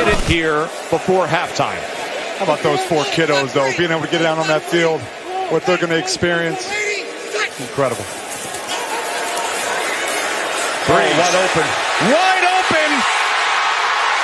[0.00, 1.80] Get it here before halftime.
[2.38, 5.00] How about those four kiddos, though, being able to get down on that field,
[5.50, 6.68] what they're going to experience?
[7.58, 8.04] Incredible.
[10.84, 11.66] Breeze wide open.
[12.12, 12.90] Wide open.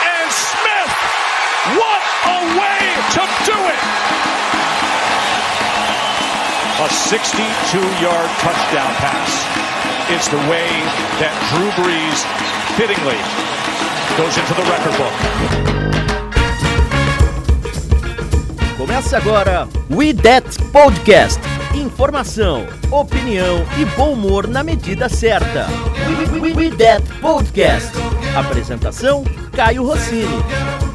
[0.04, 0.92] And Smith.
[1.80, 1.95] What
[2.26, 2.82] a way
[3.14, 3.82] to do it.
[6.76, 9.32] A 62-yard touchdown pass
[10.10, 10.68] is the way
[11.18, 12.20] that Drew Brees
[12.76, 13.18] fittingly
[14.18, 15.14] goes into the record book.
[18.76, 21.40] Começa agora We That Podcast.
[21.74, 25.66] Informação, opinião e bom humor na medida certa.
[26.30, 27.90] We, we, we That Podcast.
[28.36, 30.85] Apresentação: Caio Rossini.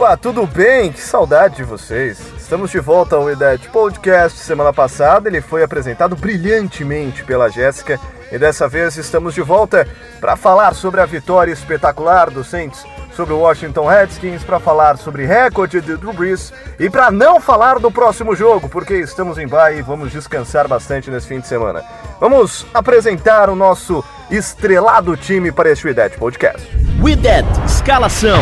[0.00, 0.90] Opa, tudo bem?
[0.90, 2.18] Que saudade de vocês.
[2.38, 4.38] Estamos de volta ao Edad Podcast.
[4.38, 8.00] Semana passada ele foi apresentado brilhantemente pela Jéssica
[8.32, 9.86] e dessa vez estamos de volta
[10.18, 12.82] para falar sobre a vitória espetacular do Saints
[13.14, 17.78] sobre o Washington Redskins, para falar sobre recorde de Drew Brees e para não falar
[17.78, 21.84] do próximo jogo, porque estamos em bye e vamos descansar bastante nesse fim de semana.
[22.18, 26.66] Vamos apresentar o nosso estrelado time para este Edad Podcast.
[27.02, 28.40] We That Escalação.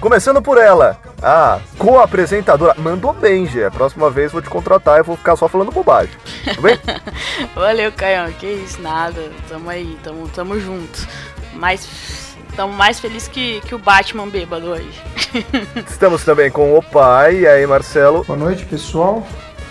[0.00, 2.74] Começando por ela, a co-apresentadora.
[2.78, 3.64] Mandou bem, Gê.
[3.64, 6.14] A próxima vez vou te contratar e vou ficar só falando bobagem.
[6.44, 6.78] Tudo bem?
[7.54, 8.30] Valeu, Caião.
[8.32, 9.20] Que isso, nada.
[9.48, 11.06] Tamo aí, tamo, tamo junto.
[11.54, 15.02] Mas tamo mais felizes que, que o Batman bêbado hoje.
[15.88, 17.40] Estamos também com o pai.
[17.40, 18.24] E aí, Marcelo?
[18.24, 19.26] Boa noite, pessoal.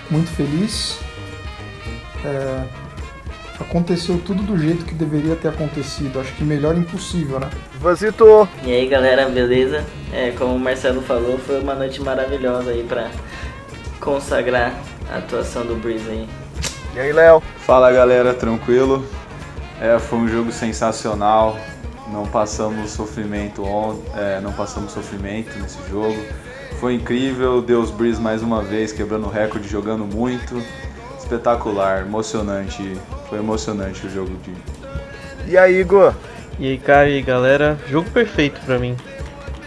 [0.09, 0.99] Muito feliz.
[2.25, 2.63] É,
[3.59, 6.19] aconteceu tudo do jeito que deveria ter acontecido.
[6.19, 7.49] Acho que melhor impossível, né?
[7.79, 8.47] Vazito.
[8.63, 9.83] E aí galera, beleza?
[10.13, 13.09] É, como o Marcelo falou, foi uma noite maravilhosa aí pra
[13.99, 14.73] consagrar
[15.11, 16.29] a atuação do Breeze aí.
[16.95, 17.41] E aí, Léo?
[17.59, 19.05] Fala galera, tranquilo?
[19.79, 21.57] É, foi um jogo sensacional.
[22.11, 26.17] Não passamos sofrimento on, é, não passamos sofrimento nesse jogo.
[26.79, 30.61] Foi incrível, Deus Breeze mais uma vez quebrando o recorde, jogando muito.
[31.27, 32.97] Espetacular, emocionante.
[33.27, 34.53] Foi emocionante o jogo de.
[35.45, 36.13] E aí, Igor?
[36.57, 38.95] E aí, cara, e aí, galera, jogo perfeito pra mim.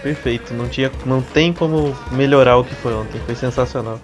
[0.03, 4.00] Perfeito, não tinha, não tem como melhorar o que foi ontem, foi sensacional.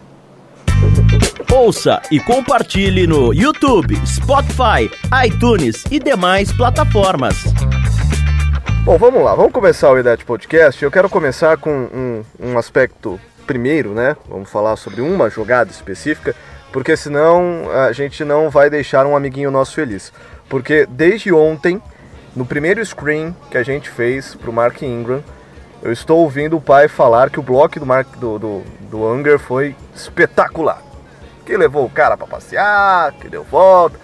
[1.51, 4.91] Ouça e compartilhe no YouTube, Spotify,
[5.25, 7.43] iTunes e demais plataformas.
[8.85, 10.85] Bom, vamos lá, vamos começar o Idade Podcast.
[10.85, 14.15] Eu quero começar com um, um aspecto primeiro, né?
[14.29, 16.37] Vamos falar sobre uma jogada específica,
[16.77, 20.13] porque senão a gente não vai deixar um amiguinho nosso feliz.
[20.47, 21.81] Porque desde ontem,
[22.37, 25.25] no primeiro screen que a gente fez pro Mark Ingram,
[25.83, 29.75] eu estou ouvindo o pai falar que o bloco do Mark do, do, do foi
[29.95, 30.83] espetacular.
[31.47, 33.99] Que levou o cara para passear, que deu volta.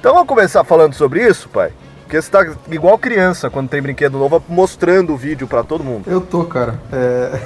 [0.00, 1.70] Então vamos começar falando sobre isso, pai?
[2.02, 6.10] Porque você tá igual criança quando tem brinquedo novo, mostrando o vídeo para todo mundo.
[6.10, 6.80] Eu tô, cara.
[6.92, 7.40] É...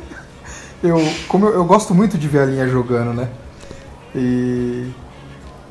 [0.82, 0.96] eu,
[1.28, 3.28] como eu, eu, gosto muito de ver a linha jogando, né?
[4.14, 4.90] E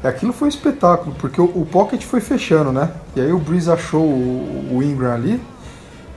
[0.04, 2.92] aquilo foi um espetáculo, porque o, o pocket foi fechando, né?
[3.16, 5.42] E aí o Breeze achou o, o Ingram ali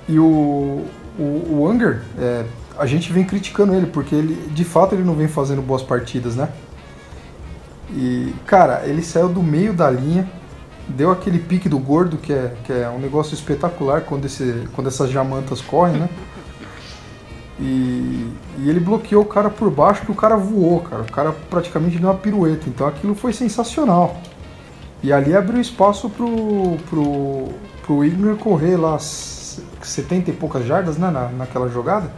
[0.09, 0.85] e o,
[1.19, 2.45] o, o é,
[2.79, 6.37] a gente vem criticando ele, porque ele, de fato ele não vem fazendo boas partidas,
[6.37, 6.49] né?
[7.91, 10.29] E, cara, ele saiu do meio da linha,
[10.89, 14.89] deu aquele pique do gordo, que é, que é um negócio espetacular quando, esse, quando
[14.89, 16.09] essas jamantas correm, né?
[17.59, 21.03] E, e, ele bloqueou o cara por baixo que o cara voou, cara.
[21.03, 22.69] O cara praticamente deu uma pirueta.
[22.69, 24.21] Então aquilo foi sensacional.
[25.03, 27.49] E ali abriu espaço pro, pro,
[27.85, 31.11] pro Igor correr lá 70 e poucas jardas, né?
[31.11, 32.11] Na, naquela jogada.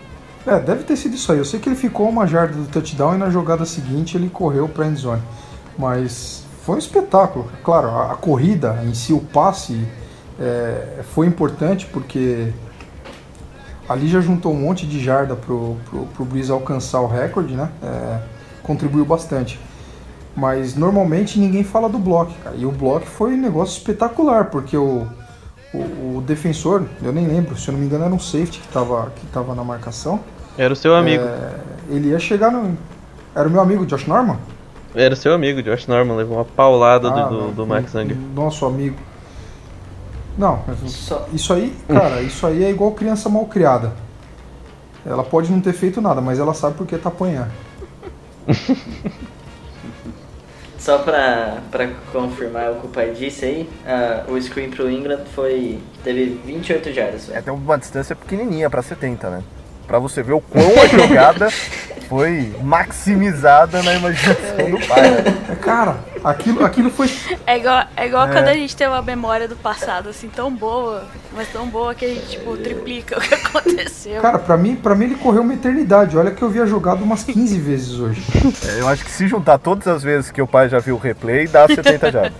[0.46, 1.38] É, deve ter sido isso aí.
[1.38, 4.68] Eu sei que ele ficou uma jarda do touchdown e na jogada seguinte ele correu
[4.68, 5.22] pra endzone.
[5.76, 7.48] Mas foi um espetáculo.
[7.62, 9.86] Claro, a, a corrida em si, o passe,
[10.40, 12.52] é, foi importante porque
[13.88, 17.70] ali já juntou um monte de jarda pro, pro, pro Breeze alcançar o recorde, né?
[17.82, 18.18] É,
[18.62, 19.58] contribuiu bastante.
[20.36, 22.54] Mas normalmente ninguém fala do bloco, cara.
[22.56, 25.06] E o bloco foi um negócio espetacular, porque o,
[25.72, 25.78] o,
[26.16, 29.10] o, defensor, eu nem lembro, se eu não me engano era um safety que estava
[29.16, 30.20] que tava na marcação.
[30.56, 31.24] Era o seu amigo.
[31.24, 31.54] É,
[31.88, 32.76] ele ia chegar no.
[33.34, 34.36] Era o meu amigo Josh Norman?
[34.94, 38.16] Era o seu amigo, Josh Norman, levou uma paulada ah, do, do, do Max Zanger.
[38.34, 38.96] Nosso amigo.
[40.38, 40.62] Não,
[41.32, 43.92] isso aí, cara, isso aí é igual criança mal criada.
[45.04, 47.50] Ela pode não ter feito nada, mas ela sabe porque tá apanhando.
[50.78, 53.68] Só pra, pra confirmar o que o pai disse aí,
[54.28, 55.80] uh, o screen pro England foi.
[56.04, 57.28] teve 28 jardas.
[57.30, 59.42] É, tem uma distância pequenininha pra 70, né?
[59.88, 61.50] Pra você ver o quão a jogada
[62.08, 65.10] foi maximizada na imaginação do pai.
[65.10, 65.56] Né?
[65.62, 67.10] Cara, aquilo, aquilo foi.
[67.46, 68.32] É igual, é igual é.
[68.32, 72.04] quando a gente tem uma memória do passado, assim, tão boa, mas tão boa que
[72.04, 74.20] a gente, tipo, triplica o que aconteceu.
[74.20, 76.18] Cara, pra mim, pra mim ele correu uma eternidade.
[76.18, 78.22] Olha que eu vi a jogada umas 15 vezes hoje.
[78.66, 80.98] É, eu acho que se juntar todas as vezes que o pai já viu o
[80.98, 82.30] replay, dá 70 já.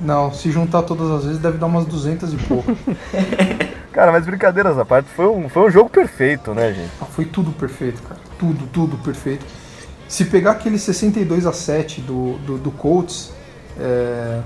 [0.00, 2.76] Não, se juntar todas as vezes deve dar umas 200 e pouco.
[3.98, 6.92] Cara, mas brincadeiras à parte, foi um, foi um jogo perfeito, né, gente?
[7.00, 8.20] Ah, foi tudo perfeito, cara.
[8.38, 9.44] Tudo, tudo perfeito.
[10.06, 13.32] Se pegar aquele 62 a 7 do, do, do Colts,
[13.76, 14.40] é,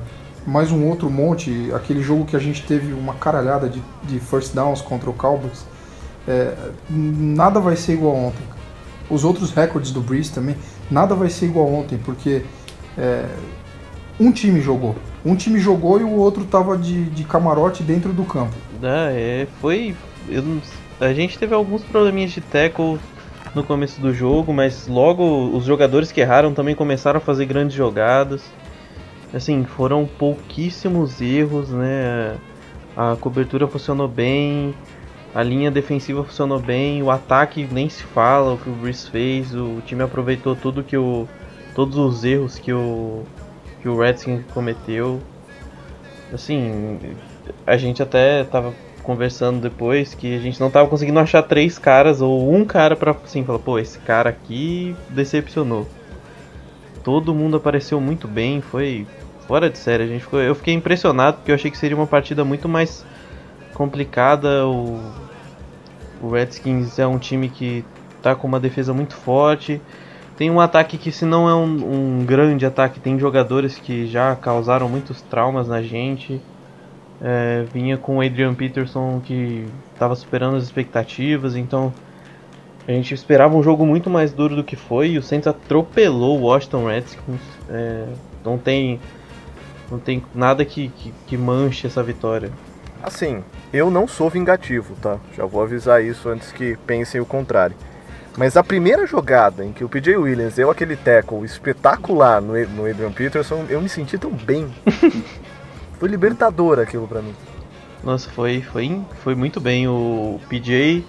[0.47, 4.55] mais um outro monte, aquele jogo que a gente teve uma caralhada de, de first
[4.55, 5.67] downs contra o Cowboys,
[6.27, 6.55] é,
[6.89, 8.47] nada vai ser igual ontem.
[9.11, 10.57] Os outros recordes do Breeze também,
[10.91, 12.43] nada vai ser igual ontem, porque
[12.97, 13.27] é,
[14.19, 14.97] um time jogou.
[15.25, 18.55] Um time jogou e o outro tava de, de camarote dentro do campo.
[18.83, 19.95] Ah, é, foi.
[20.29, 20.43] Eu,
[21.01, 22.99] a gente teve alguns probleminhas de tackle
[23.55, 27.77] no começo do jogo, mas logo os jogadores que erraram também começaram a fazer grandes
[27.77, 28.43] jogadas.
[29.33, 32.37] Assim, foram pouquíssimos erros, né?
[32.97, 34.75] A cobertura funcionou bem,
[35.35, 39.55] a linha defensiva funcionou bem, o ataque nem se fala o que o Brice fez,
[39.55, 41.27] o time aproveitou tudo que o
[41.75, 43.23] todos os erros que o
[43.83, 45.21] que o Redskins cometeu.
[46.33, 46.99] Assim,
[47.67, 52.21] a gente até tava conversando depois que a gente não tava conseguindo achar três caras
[52.21, 55.87] ou um cara pra assim, falar, pô, esse cara aqui decepcionou.
[57.03, 59.05] Todo mundo apareceu muito bem, foi
[59.49, 60.05] fora de série.
[60.05, 63.05] A gente ficou, eu fiquei impressionado porque eu achei que seria uma partida muito mais
[63.75, 64.65] complicada.
[64.67, 65.01] O,
[66.23, 67.85] o Redskins é um time que
[68.23, 69.83] tá com uma defesa muito forte.
[70.43, 74.35] Tem um ataque que, se não é um, um grande ataque, tem jogadores que já
[74.35, 76.41] causaram muitos traumas na gente.
[77.21, 81.95] É, vinha com o Adrian Peterson que estava superando as expectativas, então
[82.89, 85.11] a gente esperava um jogo muito mais duro do que foi.
[85.11, 87.41] E o Saints atropelou o Washington Redskins.
[87.71, 88.07] É,
[88.45, 88.99] não tem
[89.89, 92.51] não tem nada que, que, que, manche essa vitória.
[93.01, 95.21] Assim, eu não sou vingativo, tá?
[95.37, 97.77] Já vou avisar isso antes que pensem o contrário.
[98.37, 102.87] Mas a primeira jogada em que o PJ Williams deu aquele tackle espetacular no, no
[102.87, 104.73] Adrian Peterson, eu me senti tão bem.
[105.99, 107.35] Foi libertador aquilo para mim.
[108.03, 109.87] Nossa, foi, foi, foi muito bem.
[109.87, 111.05] O PJ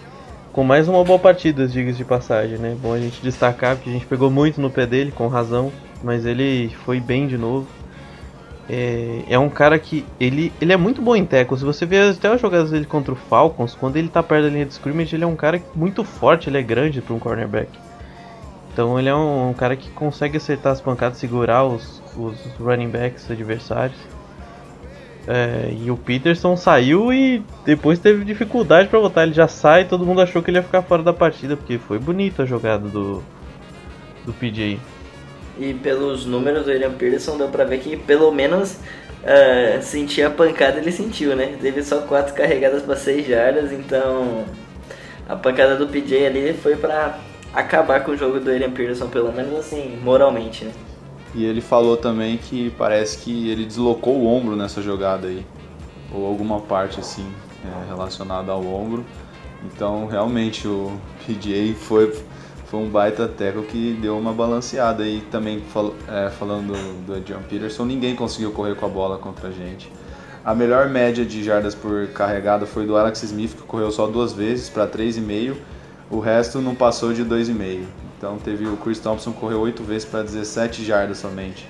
[0.53, 2.77] com mais uma boa partida, diga de passagem, né?
[2.79, 5.71] Bom a gente destacar, porque a gente pegou muito no pé dele, com razão,
[6.03, 7.67] mas ele foi bem de novo.
[8.69, 11.57] É, é um cara que ele, ele é muito bom em tackle.
[11.57, 14.49] Se você ver até as jogadas dele contra o Falcons, quando ele tá perto da
[14.49, 17.69] linha de scrimmage, ele é um cara muito forte, ele é grande para um cornerback.
[18.71, 22.89] Então ele é um, um, cara que consegue acertar as pancadas, segurar os, os running
[22.89, 23.97] backs adversários.
[25.27, 29.23] É, e o Peterson saiu e depois teve dificuldade para botar.
[29.23, 31.99] Ele já sai, todo mundo achou que ele ia ficar fora da partida, porque foi
[31.99, 33.21] bonita a jogada do,
[34.25, 34.79] do PJ.
[35.57, 38.73] E pelos números do William Peterson deu pra ver que pelo menos
[39.23, 41.57] uh, sentir a pancada ele sentiu, né?
[41.61, 44.45] Teve só quatro carregadas para 6 jardas, então
[45.27, 47.19] a pancada do PJ ali foi para
[47.53, 50.71] acabar com o jogo do William Peterson, pelo menos assim, moralmente, né?
[51.35, 55.45] E ele falou também que parece que ele deslocou o ombro nessa jogada aí,
[56.13, 57.25] ou alguma parte assim
[57.65, 59.03] é, relacionada ao ombro.
[59.65, 60.91] Então realmente o
[61.25, 62.13] PJ foi,
[62.73, 66.73] foi um baita teco que deu uma balanceada e também fal, é, falando
[67.05, 69.91] do, John Peterson, ninguém conseguiu correr com a bola contra a gente.
[70.43, 74.33] A melhor média de jardas por carregada foi do Alex Smith, que correu só duas
[74.33, 75.55] vezes para 3,5.
[76.09, 77.83] O resto não passou de 2,5.
[78.17, 81.69] Então teve o Chris Thompson correu 8 vezes para 17 jardas somente.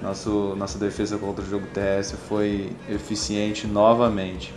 [0.00, 4.54] Nosso, nossa defesa contra o jogo terrestre foi eficiente novamente.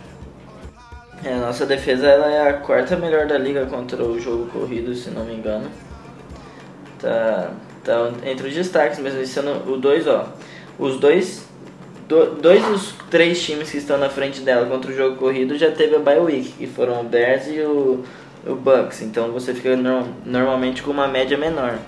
[1.22, 5.10] É, nossa defesa ela é a quarta melhor da liga contra o jogo corrido, se
[5.10, 5.70] não me engano.
[6.98, 7.50] Tá,
[7.84, 10.28] tá entre os destaques mesmo, sendo o dois, ó.
[10.78, 11.46] Os dois,
[12.08, 15.70] do, dois dos três times que estão na frente dela contra o jogo corrido já
[15.70, 18.02] teve a bye week, que foram o Bears e o
[18.46, 21.78] o Bucks, então você fica no, normalmente com uma média menor.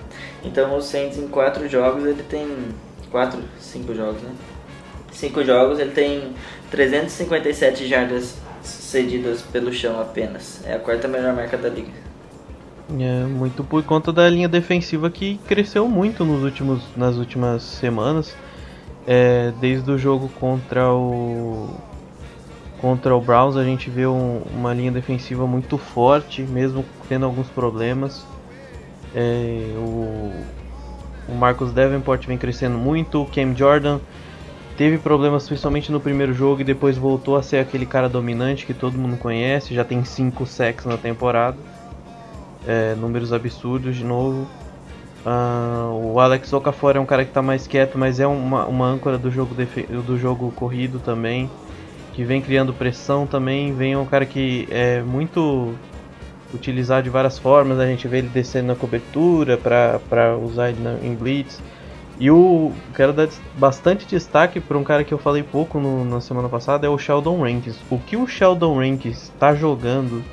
[0.43, 2.47] Então o Saints em quatro jogos ele tem
[3.09, 4.31] quatro, cinco jogos, né?
[5.11, 6.33] Cinco jogos ele tem
[6.69, 8.35] 357 jardas
[8.93, 10.61] cedidas pelo chão apenas.
[10.65, 11.91] É a quarta melhor marca da liga.
[12.99, 18.35] É, muito por conta da linha defensiva que cresceu muito nos últimos, nas últimas semanas.
[19.07, 21.69] É, desde o jogo contra o
[22.79, 27.47] Contra o Browns a gente vê um, uma linha defensiva muito forte, mesmo tendo alguns
[27.47, 28.25] problemas.
[29.15, 30.33] É, o,
[31.29, 33.99] o Marcus Davenport vem crescendo muito, o Cam Jordan
[34.77, 38.73] teve problemas principalmente no primeiro jogo e depois voltou a ser aquele cara dominante que
[38.73, 41.57] todo mundo conhece, já tem 5 sacks na temporada.
[42.65, 44.47] É, números absurdos de novo.
[45.25, 48.85] Uh, o Alex Okafor é um cara que está mais quieto, mas é uma, uma
[48.85, 49.55] âncora do jogo,
[50.05, 51.49] do jogo corrido também,
[52.13, 53.73] que vem criando pressão também.
[53.73, 55.73] Vem um cara que é muito
[56.53, 60.95] utilizado de várias formas, a gente vê ele descendo na cobertura para usar ele na,
[61.01, 61.61] em blitz.
[62.19, 66.21] E o quero dar bastante destaque para um cara que eu falei pouco no, na
[66.21, 67.77] semana passada é o Sheldon Rankins.
[67.89, 70.23] O que o Sheldon Rankins está jogando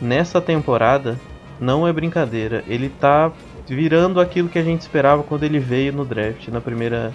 [0.00, 1.18] nessa temporada
[1.58, 2.62] não é brincadeira.
[2.66, 3.32] Ele está
[3.66, 7.12] virando aquilo que a gente esperava quando ele veio no draft na primeira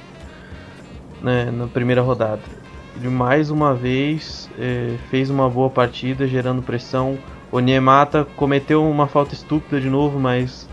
[1.22, 2.42] né, na primeira rodada.
[2.96, 7.18] Ele mais uma vez é, fez uma boa partida, gerando pressão.
[7.52, 10.68] O Niemata cometeu uma falta estúpida de novo, mas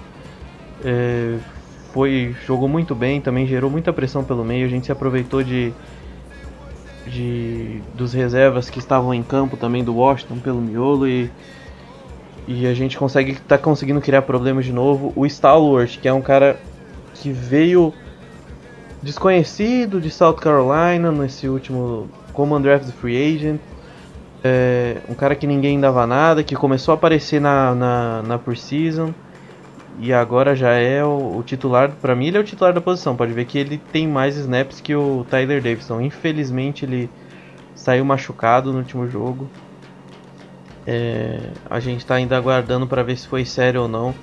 [0.82, 1.38] é,
[1.94, 4.66] foi jogou muito bem, também gerou muita pressão pelo meio.
[4.66, 5.72] A gente se aproveitou de,
[7.06, 11.30] de dos reservas que estavam em campo também do Washington pelo miolo e
[12.46, 15.12] e a gente consegue tá conseguindo criar problemas de novo.
[15.14, 16.58] O Stalwart, que é um cara
[17.14, 17.94] que veio
[19.00, 23.60] desconhecido de South Carolina nesse último como undrafted free agent.
[24.42, 29.14] É, um cara que ninguém dava nada, que começou a aparecer na, na, na preseason
[29.98, 31.90] e agora já é o, o titular.
[31.90, 33.16] Para mim, ele é o titular da posição.
[33.16, 36.00] Pode ver que ele tem mais snaps que o Tyler Davidson.
[36.00, 37.10] Infelizmente, ele
[37.74, 39.48] saiu machucado no último jogo.
[40.86, 44.14] É, a gente está ainda aguardando para ver se foi sério ou não.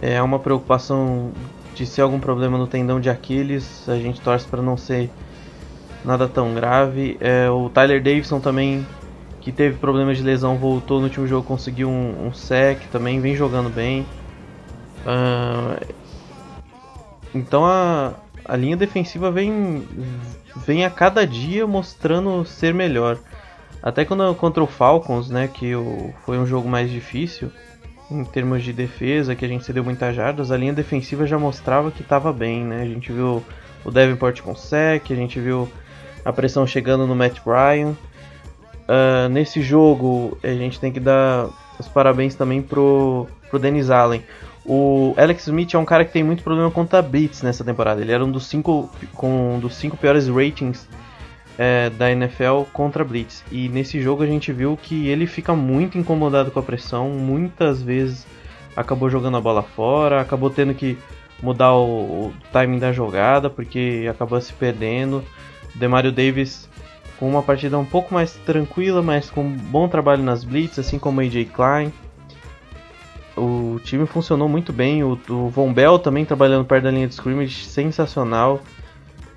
[0.00, 1.32] É uma preocupação
[1.74, 3.88] de ser algum problema no tendão de Aquiles.
[3.88, 5.10] A gente torce para não ser
[6.04, 7.16] nada tão grave.
[7.20, 8.86] É, o Tyler Davidson também,
[9.40, 13.36] que teve problemas de lesão, voltou no último jogo, conseguiu um, um sec, também vem
[13.36, 14.06] jogando bem.
[15.04, 15.94] Uh,
[17.34, 19.86] então a, a linha defensiva vem,
[20.64, 23.18] vem a cada dia mostrando ser melhor.
[23.82, 27.50] Até quando contra o Falcons, né, que o, foi um jogo mais difícil
[28.10, 31.90] em termos de defesa, que a gente cedeu muitas jardas, a linha defensiva já mostrava
[31.90, 32.82] que estava bem, né?
[32.82, 33.42] A gente viu
[33.84, 35.68] o Davenport com sec, a gente viu
[36.24, 37.96] a pressão chegando no Matt Bryan.
[38.88, 41.48] Uh, nesse jogo, a gente tem que dar
[41.78, 44.22] os parabéns também pro, pro Dennis Allen.
[44.68, 48.00] O Alex Smith é um cara que tem muito problema contra blitz nessa temporada.
[48.00, 50.88] Ele era um dos cinco, com um dos cinco piores ratings
[51.56, 53.44] é, da NFL contra blitz.
[53.52, 57.10] E nesse jogo a gente viu que ele fica muito incomodado com a pressão.
[57.10, 58.26] Muitas vezes
[58.74, 60.98] acabou jogando a bola fora, acabou tendo que
[61.40, 65.24] mudar o, o timing da jogada porque acabou se perdendo.
[65.76, 66.68] Demario Davis
[67.20, 71.20] com uma partida um pouco mais tranquila, mas com bom trabalho nas blitz, assim como
[71.20, 71.92] AJ Klein
[73.36, 75.04] o time funcionou muito bem.
[75.04, 78.60] O, o Von Bell também trabalhando perto da linha de scrimmage, sensacional.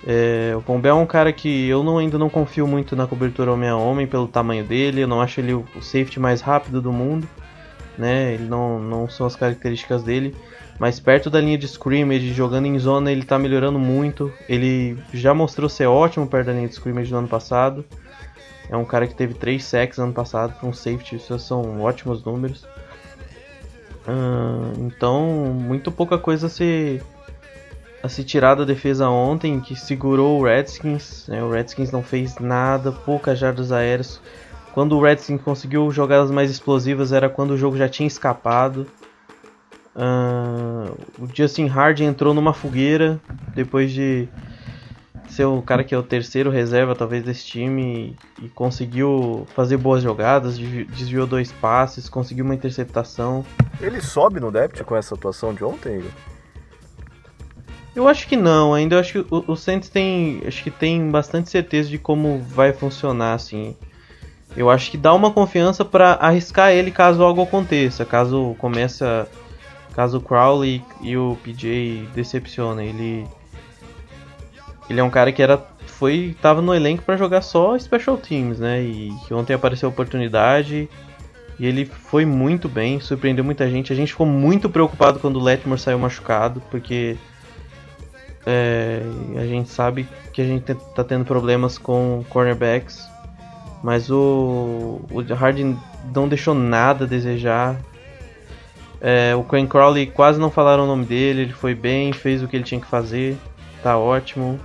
[0.08, 3.06] É, o Von Bell é um cara que eu não, ainda não confio muito na
[3.06, 5.02] cobertura homem a homem pelo tamanho dele.
[5.02, 7.28] Eu não acho ele o, o safety mais rápido do mundo.
[7.98, 8.34] Né?
[8.34, 10.36] Ele não, não são as características dele.
[10.80, 14.32] Mas perto da linha de scrimmage, jogando em zona, ele está melhorando muito.
[14.48, 17.84] Ele já mostrou ser ótimo perto da linha de scrimmage no ano passado.
[18.70, 21.82] É um cara que teve 3 sacks no ano passado para um safety, isso são
[21.82, 22.66] ótimos números.
[24.78, 27.02] Então, muito pouca coisa a se,
[28.02, 31.28] a se tirar da defesa ontem, que segurou o Redskins.
[31.28, 31.44] Né?
[31.44, 34.22] O Redskins não fez nada, poucas jardas aéreas.
[34.74, 38.88] Quando o Redskins conseguiu jogadas mais explosivas era quando o jogo já tinha escapado.
[39.96, 43.20] Uh, o Justin Hardy entrou numa fogueira
[43.54, 44.30] depois de
[45.30, 49.78] ser o cara que é o terceiro reserva talvez desse time e, e conseguiu fazer
[49.78, 53.46] boas jogadas, desviou dois passes, conseguiu uma interceptação.
[53.80, 56.04] Ele sobe no depth com essa atuação de ontem?
[57.96, 61.10] Eu acho que não, ainda eu acho que o, o Saints tem, acho que tem
[61.10, 63.76] bastante certeza de como vai funcionar assim.
[64.56, 69.28] Eu acho que dá uma confiança para arriscar ele caso algo aconteça, caso começa
[69.94, 73.28] caso o Crowley e o PJ decepcionem, ele
[74.90, 78.60] ele é um cara que era foi tava no elenco para jogar só special teams,
[78.60, 78.82] né?
[78.82, 80.90] E ontem apareceu a oportunidade
[81.60, 83.92] e ele foi muito bem, surpreendeu muita gente.
[83.92, 87.18] A gente ficou muito preocupado quando o Letmore saiu machucado, porque
[88.46, 89.02] é,
[89.36, 93.06] a gente sabe que a gente tá tendo problemas com cornerbacks,
[93.84, 95.78] mas o, o Harden
[96.16, 97.76] não deixou nada a desejar.
[99.02, 102.48] É, o Quinn Crowley quase não falaram o nome dele, ele foi bem, fez o
[102.48, 103.38] que ele tinha que fazer,
[103.84, 104.58] tá ótimo.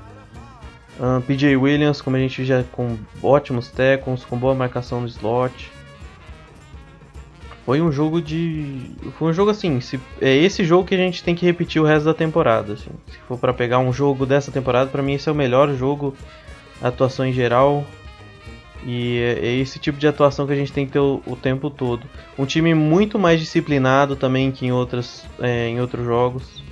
[0.99, 5.71] Uh, PJ Williams, como a gente já com ótimos tackles, com boa marcação no slot.
[7.67, 8.93] foi um jogo de.
[9.19, 9.81] Foi um jogo assim.
[9.81, 12.75] Se, é esse jogo que a gente tem que repetir o resto da temporada.
[12.75, 12.91] Assim.
[13.11, 16.15] Se for para pegar um jogo dessa temporada, para mim esse é o melhor jogo.
[16.81, 17.85] Atuação em geral.
[18.87, 21.35] E é, é esse tipo de atuação que a gente tem que ter o, o
[21.35, 22.07] tempo todo.
[22.39, 26.63] Um time muito mais disciplinado também que em, outras, é, em outros jogos.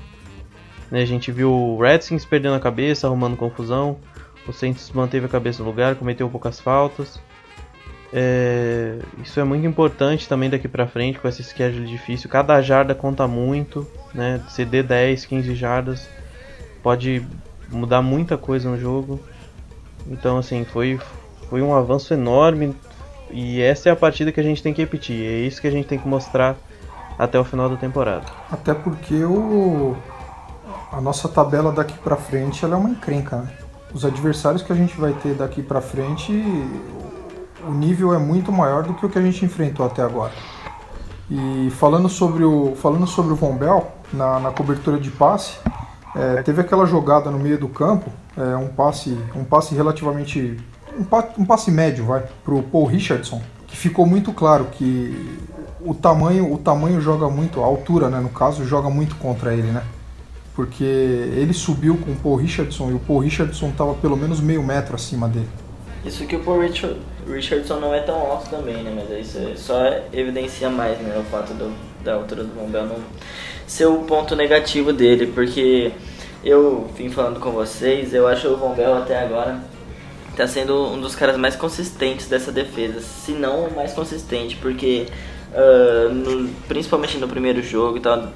[0.90, 3.98] Né, a gente viu o Redskins perdendo a cabeça, arrumando confusão.
[4.46, 7.20] O Saints manteve a cabeça no lugar, cometeu poucas faltas.
[8.12, 12.28] É, isso é muito importante também daqui pra frente com esse schedule difícil.
[12.28, 14.42] Cada jarda conta muito, né?
[14.48, 16.08] CD 10, 15 jardas
[16.82, 17.24] pode
[17.70, 19.18] mudar muita coisa no jogo.
[20.06, 21.00] Então, assim, foi,
[21.48, 22.74] foi um avanço enorme
[23.30, 25.24] e essa é a partida que a gente tem que repetir.
[25.24, 26.56] É isso que a gente tem que mostrar
[27.18, 28.26] até o final da temporada.
[28.50, 29.96] Até porque o,
[30.92, 33.48] a nossa tabela daqui pra frente ela é uma encrenca, né?
[33.94, 36.32] Os adversários que a gente vai ter daqui pra frente,
[37.66, 40.32] o nível é muito maior do que o que a gente enfrentou até agora.
[41.30, 45.56] E falando sobre o, falando sobre o Von Bell, na, na cobertura de passe,
[46.14, 50.58] é, teve aquela jogada no meio do campo, é, um passe um passe relativamente.
[50.98, 55.38] Um, pa, um passe médio, vai, pro Paul Richardson, que ficou muito claro que
[55.80, 59.70] o tamanho, o tamanho joga muito, a altura, né, no caso, joga muito contra ele,
[59.70, 59.82] né?
[60.54, 64.62] Porque ele subiu com o Paul Richardson e o Paul Richardson estava pelo menos meio
[64.62, 65.48] metro acima dele.
[66.04, 68.92] Isso que o Paul Richard, Richardson não é tão alto também, né?
[68.94, 69.80] Mas isso só
[70.12, 71.16] evidencia mais, né?
[71.18, 71.72] O fato do,
[72.04, 72.96] da altura do Von Bell não
[73.66, 75.92] ser o ponto negativo dele, porque
[76.44, 79.60] eu vim falando com vocês, eu acho o Von Bell até agora
[80.36, 85.06] tá sendo um dos caras mais consistentes dessa defesa, se não o mais consistente, porque
[85.52, 88.30] uh, no, principalmente no primeiro jogo tá,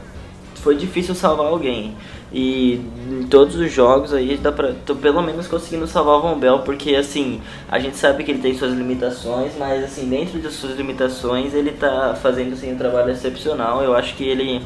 [0.67, 1.95] foi difícil salvar alguém.
[2.33, 4.73] E em todos os jogos aí dá pra.
[4.85, 8.41] tô pelo menos conseguindo salvar o Von Bell, porque assim, a gente sabe que ele
[8.43, 13.13] tem suas limitações, mas assim, dentro de suas limitações ele tá fazendo assim, um trabalho
[13.13, 13.81] excepcional.
[13.81, 14.61] Eu acho que ele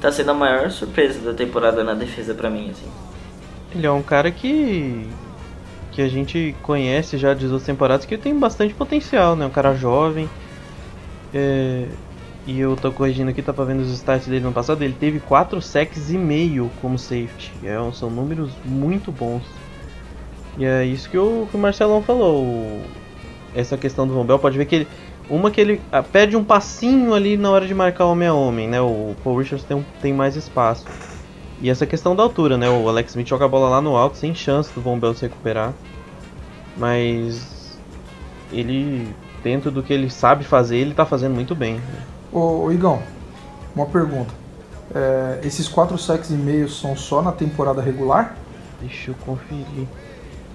[0.00, 2.86] tá sendo a maior surpresa da temporada na defesa para mim, assim.
[3.74, 5.04] Ele é um cara que
[5.90, 9.46] que a gente conhece já de outras temporadas que tem bastante potencial, né?
[9.46, 10.30] Um cara jovem.
[11.34, 11.86] É,
[12.50, 14.82] e eu tô corrigindo aqui, tá vendo os stats dele no passado.
[14.82, 17.52] Ele teve 4 sacks e meio como safety.
[17.62, 19.44] É, são números muito bons.
[20.58, 22.82] E é isso que o, que o Marcelão falou.
[23.54, 24.88] Essa questão do Von Bell, pode ver que ele.
[25.28, 28.66] Uma que ele ah, perde um passinho ali na hora de marcar homem a homem,
[28.66, 28.80] né?
[28.80, 30.84] O Paul Richards tem, tem mais espaço.
[31.62, 32.68] E essa questão da altura, né?
[32.68, 35.22] O Alex Smith joga a bola lá no alto sem chance do Von Bell se
[35.22, 35.72] recuperar.
[36.76, 37.78] Mas
[38.52, 41.80] ele, dentro do que ele sabe fazer, ele tá fazendo muito bem.
[42.32, 43.02] Ô, ô Igão,
[43.74, 44.32] uma pergunta.
[44.94, 48.36] É, esses 4 sacks e meio são só na temporada regular?
[48.80, 49.86] Deixa eu conferir.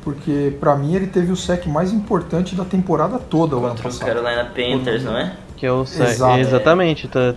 [0.04, 3.82] Porque pra mim ele teve o sec mais importante da temporada toda o ano Contra
[3.82, 4.08] o passado.
[4.08, 5.36] Carolina Panthers, não é?
[5.58, 6.10] Que é o sec.
[6.10, 6.40] Exato.
[6.40, 7.34] Exatamente, tá,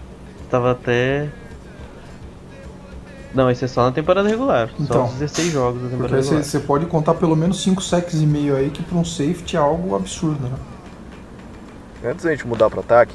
[0.51, 1.29] tava até.
[3.35, 4.69] Não, esse é só na temporada regular.
[4.69, 6.43] só Então, os 16 jogos da temporada regular.
[6.43, 9.61] você pode contar pelo menos 5 sacks e meio aí, que pra um safety é
[9.61, 10.57] algo absurdo, né?
[12.05, 13.15] Antes da gente mudar para ataque,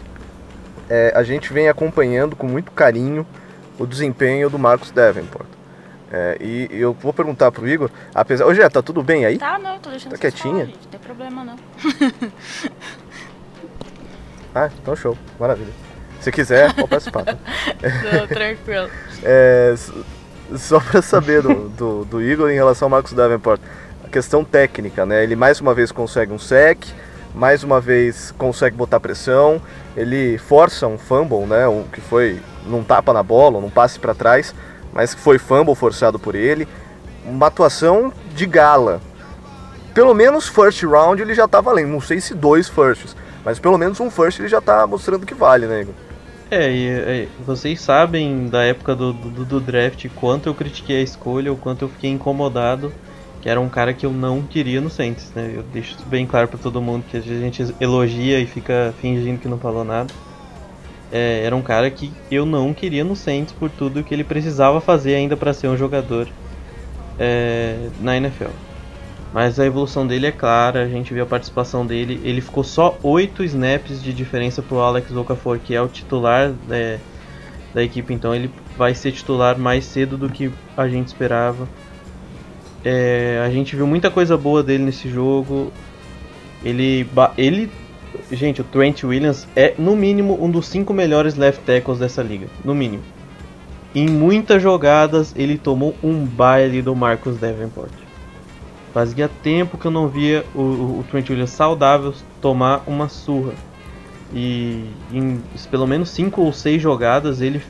[0.89, 3.25] é, a gente vem acompanhando com muito carinho
[3.79, 5.47] o desempenho do Marcos Davenport.
[6.11, 8.45] É, e eu vou perguntar pro Igor, apesar.
[8.45, 9.37] Ô, Jé, tá tudo bem aí?
[9.39, 10.53] Tá, não, tô deixando Tá quietinha?
[10.53, 11.55] falar, gente, Não tem problema não.
[14.55, 15.73] Ah, então show, maravilha.
[16.21, 17.25] Se quiser, pode participar.
[17.25, 17.37] tá?
[18.13, 18.87] Não, tranquilo.
[19.25, 19.73] É,
[20.57, 23.59] só para saber do, do, do Igor em relação ao Marcos Davenport,
[24.05, 25.23] a questão técnica, né?
[25.23, 26.83] Ele mais uma vez consegue um sec,
[27.33, 29.61] mais uma vez consegue botar pressão,
[29.95, 31.67] ele força um fumble, né?
[31.67, 34.53] Um, que foi num tapa na bola, num passe para trás,
[34.91, 36.67] mas foi fumble forçado por ele.
[37.25, 39.01] Uma atuação de gala.
[39.93, 43.15] Pelo menos first round ele já tá valendo, não sei se dois firsts,
[43.45, 45.93] mas pelo menos um first ele já tá mostrando que vale, né, Igor?
[46.49, 51.01] É, e, é, vocês sabem da época do, do, do draft quanto eu critiquei a
[51.01, 52.93] escolha, o quanto eu fiquei incomodado,
[53.43, 55.51] que era um cara que eu não queria no Saints, né?
[55.53, 59.37] Eu deixo isso bem claro pra todo mundo que a gente elogia e fica fingindo
[59.37, 60.09] que não falou nada.
[61.11, 64.79] É, era um cara que eu não queria no Saints por tudo que ele precisava
[64.79, 66.25] fazer ainda pra ser um jogador
[67.19, 68.51] é, na NFL.
[69.33, 72.21] Mas a evolução dele é clara, a gente viu a participação dele.
[72.23, 76.97] Ele ficou só 8 snaps de diferença pro Alex Okafor, que é o titular né,
[77.73, 81.67] da equipe, então ele vai ser titular mais cedo do que a gente esperava.
[82.83, 85.71] É, a gente viu muita coisa boa dele nesse jogo.
[86.63, 87.71] Ele, ele,
[88.31, 92.47] gente, o Trent Williams é no mínimo um dos cinco melhores left tackles dessa liga,
[92.63, 93.03] no mínimo.
[93.95, 97.91] Em muitas jogadas ele tomou um baile do Marcus Davenport.
[98.93, 100.59] Fazia tempo que eu não via o,
[100.99, 103.53] o, Trent Williams saudável tomar uma surra.
[104.33, 107.61] E em pelo menos 5 ou 6 jogadas ele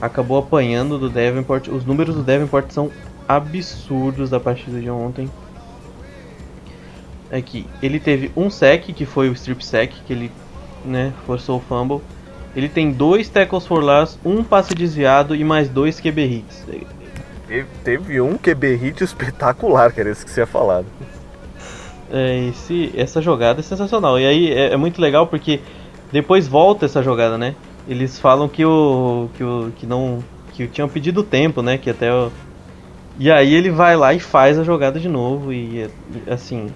[0.00, 1.68] acabou apanhando do Davenport.
[1.68, 2.90] Os números do Davenport são
[3.28, 5.30] absurdos da partida de ontem.
[7.30, 10.32] É que ele teve um sec, que foi o strip sec, que ele
[10.84, 12.00] né, forçou o fumble.
[12.56, 16.66] Ele tem dois tackles for loss, um passe desviado e mais dois QB hits.
[17.84, 20.84] Teve um QB hit espetacular, que era esse que você ia falar.
[22.10, 24.18] É, esse, essa jogada é sensacional.
[24.18, 25.60] E aí é, é, muito legal porque
[26.10, 27.54] depois volta essa jogada, né?
[27.86, 29.28] Eles falam que o.
[29.34, 29.72] que o.
[29.76, 30.22] que não.
[30.52, 31.78] que tinham pedido tempo, né?
[31.78, 32.30] Que até o.
[33.18, 35.52] E aí ele vai lá e faz a jogada de novo.
[35.52, 35.88] E
[36.26, 36.68] assim.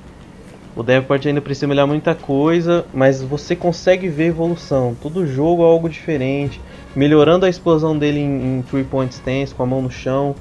[0.74, 4.96] O Davenport ainda precisa melhorar muita coisa, mas você consegue ver evolução.
[5.00, 6.58] Todo jogo é algo diferente.
[6.96, 10.34] Melhorando a explosão dele em, em three point stance, com a mão no chão.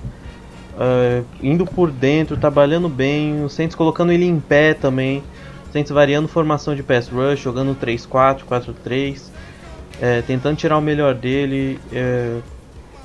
[0.73, 3.43] Uh, indo por dentro, trabalhando bem.
[3.43, 5.21] O Saints colocando ele em pé também.
[5.69, 9.23] O Saints variando formação de pass rush, jogando 3-4, 4-3.
[10.01, 11.77] É, tentando tirar o melhor dele.
[11.91, 12.37] É,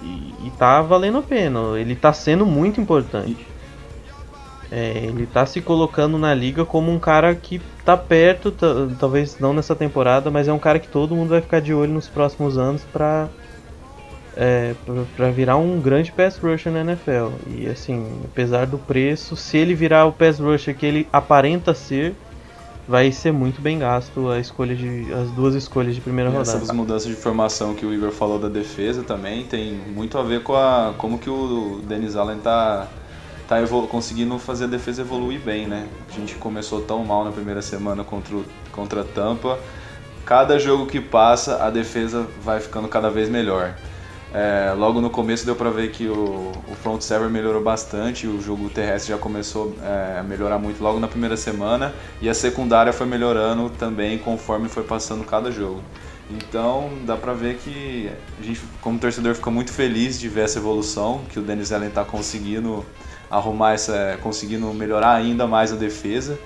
[0.03, 1.79] e, e tá valendo a pena.
[1.79, 3.47] Ele tá sendo muito importante.
[4.71, 8.53] É, ele tá se colocando na liga como um cara que tá perto,
[8.99, 11.93] talvez não nessa temporada, mas é um cara que todo mundo vai ficar de olho
[11.93, 13.29] nos próximos anos pra,
[14.37, 14.75] é,
[15.17, 17.39] pra virar um grande pass rusher na NFL.
[17.47, 22.17] E assim, apesar do preço, se ele virar o pass rusher que ele aparenta ser,
[22.89, 26.57] vai ser muito bem gasto a escolha de as duas escolhas de primeira e rodada.
[26.57, 30.43] Essas mudanças de formação que o Igor falou da defesa também tem muito a ver
[30.43, 32.89] com a como que o Dennis Allen tá
[33.49, 33.57] tá
[33.89, 35.87] conseguindo fazer a defesa evoluir bem, né?
[36.09, 39.59] A gente começou tão mal na primeira semana contra, o, contra a Tampa.
[40.25, 43.77] Cada jogo que passa, a defesa vai ficando cada vez melhor.
[44.35, 48.41] É, logo no começo deu para ver que o, o, front seven melhorou bastante, o
[48.41, 52.93] jogo terrestre já começou é, a melhorar muito logo na primeira semana e a secundária
[52.93, 55.81] foi melhorando também conforme foi passando cada jogo.
[56.29, 58.11] Então dá pra ver que
[58.41, 61.89] a gente, como torcedor, fica muito feliz de ver essa evolução que o Dennis Allen
[61.89, 62.85] está conseguindo
[63.31, 66.37] arrumar essa, conseguindo melhorar ainda mais a defesa.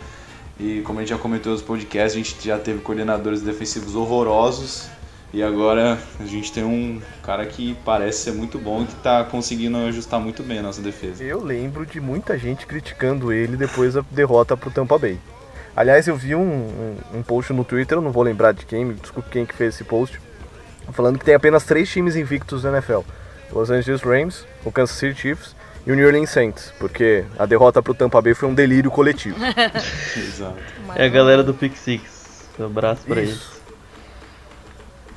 [0.58, 4.90] E como a gente já comentou nos podcasts, a gente já teve coordenadores defensivos horrorosos
[5.32, 9.22] e agora a gente tem um cara que parece ser muito bom e que está
[9.24, 11.22] conseguindo ajustar muito bem a nossa defesa.
[11.22, 15.18] Eu lembro de muita gente criticando ele depois da derrota pro Tampa Bay.
[15.76, 18.84] Aliás, eu vi um, um, um post no Twitter, eu não vou lembrar de quem,
[18.84, 20.20] me desculpe quem que fez esse post,
[20.92, 23.00] falando que tem apenas três times invictos na NFL.
[23.52, 25.54] Los Angeles Rams, o Kansas City Chiefs
[25.86, 29.36] e o New Orleans Saints, porque a derrota pro Tampa Bay foi um delírio coletivo.
[30.16, 30.56] Exato.
[30.96, 32.48] É a galera do Pick Six.
[32.58, 33.32] Um abraço pra Isso.
[33.32, 33.59] eles.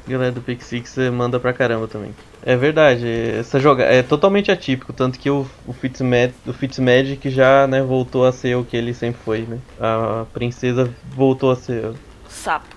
[0.08, 2.14] Galera do Pick Six manda pra caramba também.
[2.46, 3.08] É verdade,
[3.40, 8.26] essa jogada é totalmente atípico, tanto que o, o, Fitzmag, o Fitzmagic já né, voltou
[8.26, 9.60] a ser o que ele sempre foi, né?
[9.80, 11.94] A princesa voltou a ser.
[12.28, 12.68] Sapo.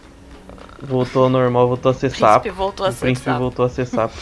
[0.81, 2.53] Voltou ao normal, voltou a ser o sapo.
[2.53, 3.41] Voltou a o ser príncipe sapo.
[3.41, 4.15] voltou a ser sapo.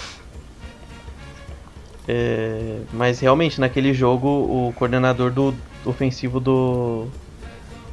[2.08, 7.08] É, mas realmente naquele jogo o coordenador do ofensivo do,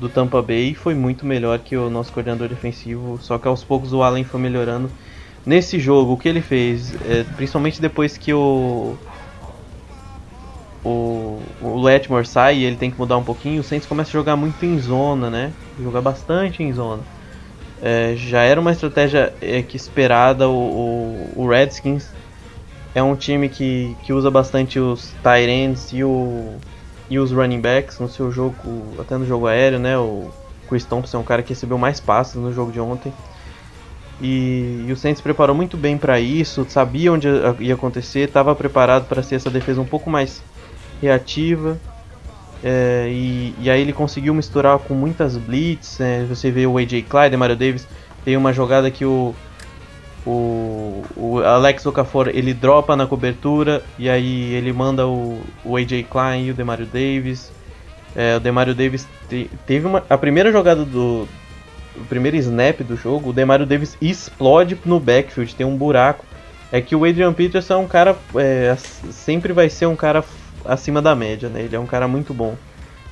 [0.02, 3.94] do Tampa Bay foi muito melhor que o nosso coordenador defensivo, só que aos poucos
[3.94, 4.92] o Allen foi melhorando.
[5.46, 8.98] Nesse jogo, o que ele fez, é, principalmente depois que o
[10.84, 14.14] o, o Letmore sai e ele tem que mudar um pouquinho, o Saints começa a
[14.14, 15.54] jogar muito em zona, né?
[15.80, 17.04] Jogar bastante em zona.
[17.80, 22.10] É, já era uma estratégia é, que esperada o, o, o Redskins
[22.96, 25.14] é um time que, que usa bastante os
[25.48, 26.56] ends e, o,
[27.12, 28.56] e os running backs no seu jogo,
[28.98, 29.98] até no jogo aéreo, né?
[29.98, 30.32] O
[30.70, 33.12] Chris Thompson é um cara que recebeu mais passes no jogo de ontem.
[34.22, 37.28] E, e o Saints preparou muito bem para isso, sabia onde
[37.60, 40.42] ia acontecer, estava preparado para ser essa defesa um pouco mais
[41.02, 41.78] reativa.
[42.64, 46.00] É, e, e, aí ele conseguiu misturar com muitas blitz.
[46.00, 47.86] É, você vê o AJ Clyde, Mario Davis,
[48.24, 49.36] tem uma jogada que o
[50.26, 56.06] o, o Alex Okafor ele dropa na cobertura e aí ele manda o, o AJ
[56.10, 57.52] Klein e o Demario Davis.
[58.16, 61.28] É, o Demario Davis te, teve uma a primeira jogada do
[61.96, 66.26] o primeiro snap do jogo, o Demario Davis explode no backfield, tem um buraco.
[66.72, 68.78] É que o Adrian Peterson é um cara é,
[69.10, 70.24] sempre vai ser um cara
[70.64, 71.64] acima da média, né?
[71.64, 72.56] Ele é um cara muito bom.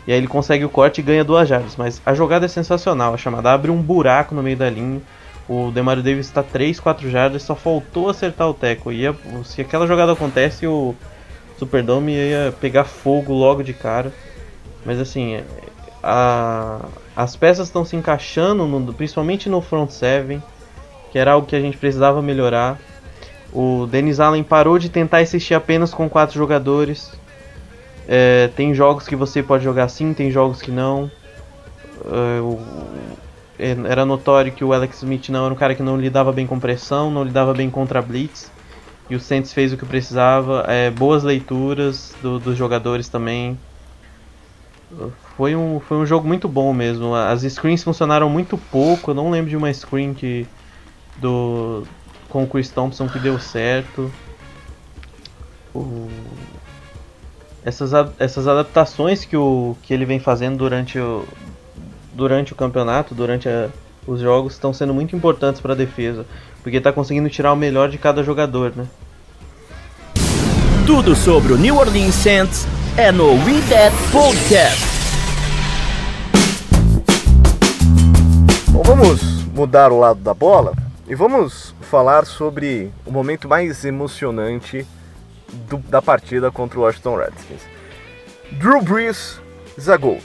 [0.07, 3.13] E aí ele consegue o corte e ganha duas jardas, mas a jogada é sensacional,
[3.13, 5.01] a chamada abre um buraco no meio da linha
[5.49, 8.91] o Demario Davis está 3, 4 jardas, só faltou acertar o teco.
[8.91, 10.93] Ia, se aquela jogada acontece, o
[11.57, 14.13] Superdome ia pegar fogo logo de cara.
[14.85, 15.41] Mas assim,
[16.03, 16.85] a,
[17.15, 20.41] as peças estão se encaixando, no, principalmente no front seven,
[21.11, 22.79] que era algo que a gente precisava melhorar.
[23.51, 27.11] O Dennis Allen parou de tentar assistir apenas com quatro jogadores.
[28.07, 31.09] É, tem jogos que você pode jogar assim, tem jogos que não.
[32.05, 32.59] É, o,
[33.59, 36.59] era notório que o Alex Smith não era um cara que não lidava bem com
[36.59, 38.49] pressão, não lidava bem contra blitz.
[39.09, 40.65] E o Saints fez o que precisava.
[40.67, 43.59] É, boas leituras do, dos jogadores também.
[45.35, 47.13] Foi um, foi um jogo muito bom mesmo.
[47.13, 49.11] As screens funcionaram muito pouco.
[49.11, 50.47] Eu não lembro de uma screen que
[51.17, 51.83] do
[52.29, 54.11] com o Chris Thompson que deu certo.
[55.73, 56.07] O,
[57.65, 61.27] essas, essas adaptações que, o, que ele vem fazendo durante o,
[62.19, 63.69] durante o campeonato, durante a,
[64.05, 66.25] os jogos, estão sendo muito importantes para a defesa,
[66.61, 68.85] porque está conseguindo tirar o melhor de cada jogador, né?
[70.85, 74.85] Tudo sobre o New Orleans Saints é no We That Podcast.
[78.71, 80.73] Bom, vamos mudar o lado da bola
[81.07, 84.85] e vamos falar sobre o momento mais emocionante
[85.69, 87.61] do, da partida contra o Washington Redskins.
[88.53, 89.39] Drew Brees
[89.79, 90.23] Zagold.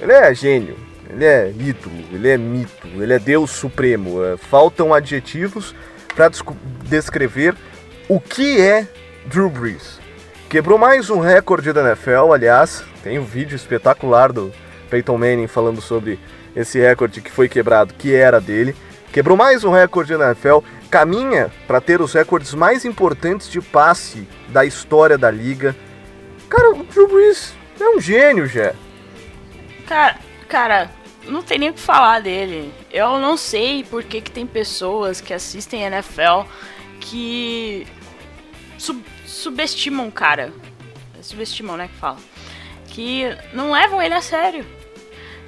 [0.00, 0.76] Ele é gênio,
[1.14, 4.22] ele é ídolo, ele é mito, ele é Deus Supremo.
[4.24, 5.74] É, faltam adjetivos
[6.14, 6.30] para
[6.82, 7.54] descrever
[8.08, 8.86] o que é
[9.26, 10.00] Drew Brees.
[10.48, 14.52] Quebrou mais um recorde da NFL, aliás, tem um vídeo espetacular do
[14.90, 16.18] Peyton Manning falando sobre
[16.54, 18.74] esse recorde que foi quebrado, que era dele.
[19.12, 20.58] Quebrou mais um recorde da NFL,
[20.90, 25.74] caminha para ter os recordes mais importantes de passe da história da liga.
[26.48, 28.74] Cara, o Drew Brees é um gênio, já.
[29.86, 30.90] Cara, cara,
[31.26, 32.72] não tem nem o que falar dele.
[32.90, 36.48] Eu não sei por que, que tem pessoas que assistem NFL
[37.00, 37.86] que
[38.78, 40.52] sub subestimam o cara.
[41.20, 41.88] Subestimam, né?
[41.88, 42.18] Que fala.
[42.86, 44.64] Que não levam ele a sério.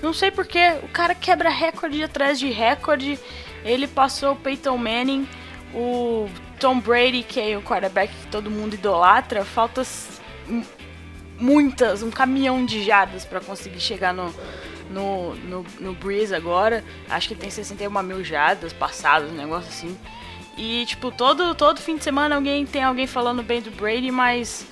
[0.03, 3.19] Não sei porque o cara quebra recorde atrás de recorde.
[3.65, 5.29] Ele passou o Peyton Manning,
[5.75, 6.29] o
[6.61, 9.45] Tom Brady, que é o quarterback que todo mundo idolatra.
[9.45, 9.83] Falta
[11.39, 14.35] muitas, um caminhão de jardas para conseguir chegar no,
[14.91, 16.85] no, no, no Breeze agora.
[17.09, 19.97] Acho que ele tem 61 mil jardas passadas, um negócio assim.
[20.57, 24.67] E, tipo, todo, todo fim de semana alguém tem alguém falando bem do Brady, mas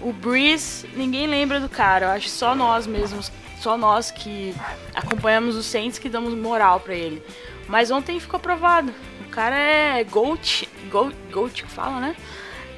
[0.00, 2.06] o Breeze, ninguém lembra do cara.
[2.06, 4.54] Eu acho só nós mesmos, só nós que
[4.94, 7.22] acompanhamos os Saints que damos moral para ele.
[7.68, 8.92] Mas ontem ficou provado.
[9.26, 12.16] O cara é GOAT, GOAT, GOAT que fala, né?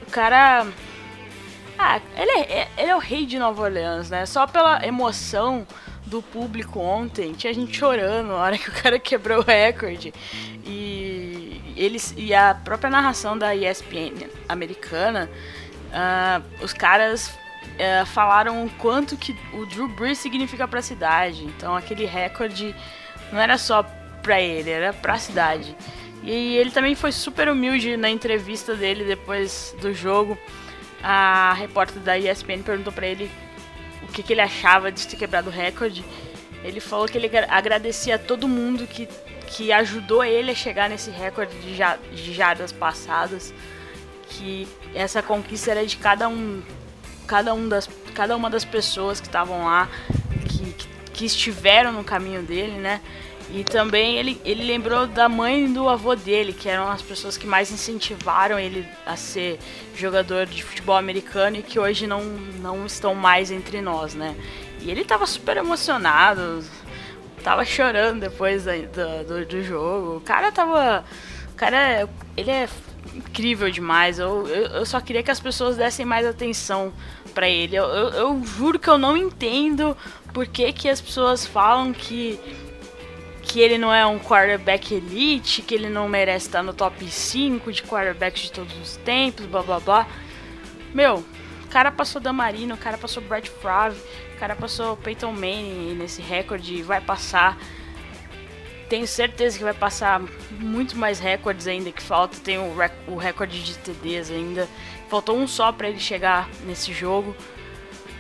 [0.07, 0.66] O cara...
[1.79, 4.26] Ah, ele é, ele é o rei de Nova Orleans, né?
[4.26, 5.66] Só pela emoção
[6.11, 10.12] do público ontem, tinha gente chorando na hora que o cara quebrou o recorde.
[10.66, 15.31] E eles e a própria narração da ESPN americana,
[15.90, 21.44] uh, os caras uh, falaram o quanto que o Drew Brees significa para a cidade.
[21.44, 22.75] Então aquele recorde
[23.33, 23.85] não era só
[24.23, 25.75] para ele, era para a cidade.
[26.23, 30.37] E ele também foi super humilde na entrevista dele depois do jogo.
[31.03, 33.31] A repórter da ESPN perguntou para ele
[34.03, 36.05] o que, que ele achava de ter quebrado o recorde.
[36.63, 39.09] Ele falou que ele agradecia a todo mundo que
[39.51, 43.53] que ajudou ele a chegar nesse recorde de, ja de jardas passadas,
[44.29, 46.63] que essa conquista era de cada um,
[47.27, 49.89] cada um das, cada uma das pessoas que estavam lá,
[50.49, 50.73] que,
[51.13, 53.01] que estiveram no caminho dele, né?
[53.53, 57.37] E também ele, ele lembrou da mãe e do avô dele, que eram as pessoas
[57.37, 59.59] que mais incentivaram ele a ser
[59.97, 64.37] jogador de futebol americano e que hoje não, não estão mais entre nós, né?
[64.81, 66.65] E ele estava super emocionado,
[67.43, 70.17] tava chorando depois do, do, do, jogo.
[70.17, 71.05] O cara tava.
[71.53, 72.69] O cara, ele é
[73.15, 74.19] incrível demais.
[74.19, 76.93] Eu, eu, eu só queria que as pessoas dessem mais atenção
[77.35, 77.77] para ele.
[77.77, 79.97] Eu, eu, eu, juro que eu não entendo
[80.33, 82.39] por que, que as pessoas falam que.
[83.51, 87.73] Que ele não é um quarterback elite, que ele não merece estar no top 5
[87.73, 90.07] de quarterbacks de todos os tempos, blá blá blá.
[90.95, 91.25] Meu,
[91.65, 93.99] o cara passou da Marina, o cara passou Brad Favre,
[94.41, 97.59] cara passou Peyton Manning nesse recorde, vai passar.
[98.89, 100.21] Tenho certeza que vai passar
[100.53, 102.39] muito mais recordes ainda que falta.
[102.43, 104.67] Tem o, rec o recorde de TDs ainda.
[105.11, 107.37] Faltou um só para ele chegar nesse jogo.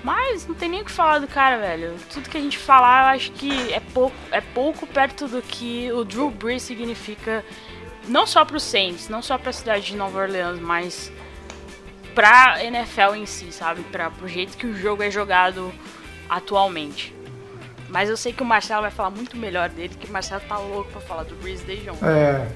[0.02, 1.94] Mas não tem nem o que falar do cara, velho.
[2.12, 5.92] Tudo que a gente falar, eu acho que é pouco, é pouco perto do que
[5.92, 7.44] o Drew Brees significa,
[8.08, 11.12] não só para os Saints, não só para a cidade de Nova Orleans, mas
[12.14, 13.82] para NFL em si, sabe?
[13.82, 15.72] Para o jeito que o jogo é jogado
[16.28, 17.14] atualmente.
[17.88, 20.56] Mas eu sei que o Marcelo vai falar muito melhor dele, que o Marcelo tá
[20.56, 22.06] louco pra falar do Breeze desde ontem.
[22.06, 22.48] É.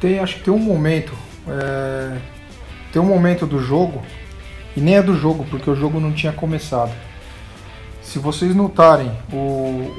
[0.00, 1.12] Tem, acho que tem um momento.
[1.46, 2.18] É,
[2.92, 4.02] tem um momento do jogo,
[4.76, 6.92] e nem é do jogo, porque o jogo não tinha começado.
[8.02, 9.36] Se vocês notarem o,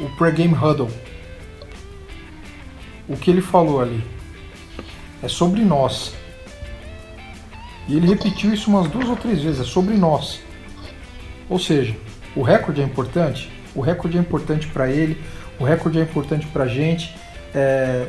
[0.05, 0.89] o pre-game huddle,
[3.07, 4.03] o que ele falou ali
[5.21, 6.13] é sobre nós.
[7.87, 10.41] E ele repetiu isso umas duas ou três vezes, é sobre nós.
[11.49, 11.95] Ou seja,
[12.35, 15.21] o recorde é importante, o recorde é importante para ele,
[15.59, 17.15] o recorde é importante pra gente.
[17.53, 18.07] É,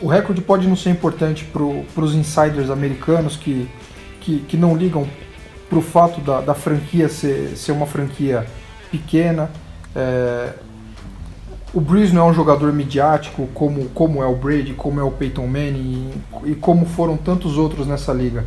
[0.00, 3.68] o recorde pode não ser importante para os insiders americanos que,
[4.26, 5.06] que, que não ligam
[5.68, 8.44] para o fato da, da franquia ser, ser uma franquia
[8.90, 9.48] pequena.
[9.94, 10.52] É,
[11.72, 15.12] o Breeze não é um jogador midiático como, como é o Brady, como é o
[15.12, 16.10] Peyton Manning
[16.44, 18.44] e, e como foram tantos outros nessa liga.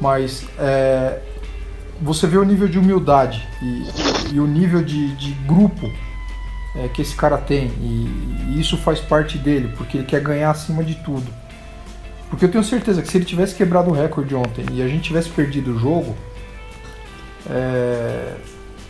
[0.00, 1.18] Mas é,
[2.00, 5.90] você vê o nível de humildade e, e o nível de, de grupo
[6.76, 10.50] é, que esse cara tem e, e, isso faz parte dele porque ele quer ganhar
[10.50, 11.26] acima de tudo.
[12.28, 15.04] Porque eu tenho certeza que se ele tivesse quebrado o recorde ontem e a gente
[15.04, 16.14] tivesse perdido o jogo,
[17.48, 18.34] é,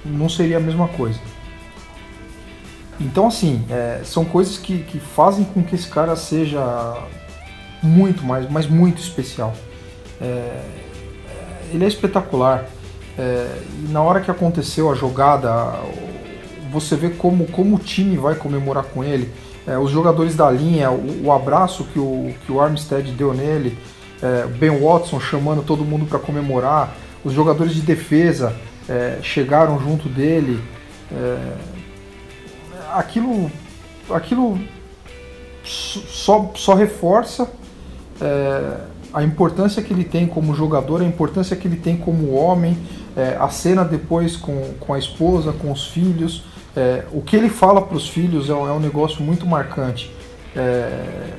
[0.04, 1.18] não seria a mesma coisa.
[2.98, 6.96] Então, assim, é, são coisas que, que fazem com que esse cara seja
[7.82, 9.54] muito mais, mas muito especial.
[10.20, 10.62] É,
[11.72, 12.66] ele é espetacular.
[13.18, 15.78] É, e na hora que aconteceu a jogada,
[16.70, 19.30] você vê como, como o time vai comemorar com ele.
[19.66, 23.76] É, os jogadores da linha, o, o, abraço que o, que o Armstead deu nele,
[24.22, 28.54] é, Ben Watson chamando todo mundo para comemorar, os jogadores de defesa
[28.88, 30.62] é, chegaram junto dele.
[31.10, 31.52] É,
[32.92, 33.50] aquilo,
[34.10, 34.58] aquilo
[35.64, 37.50] só, só reforça
[38.20, 38.78] é,
[39.12, 42.76] a importância que ele tem como jogador, a importância que ele tem como homem,
[43.16, 46.44] é, a cena depois com, com a esposa, com os filhos,
[46.76, 50.12] é, o que ele fala para os filhos é, é, um negócio muito marcante.
[50.54, 51.30] É,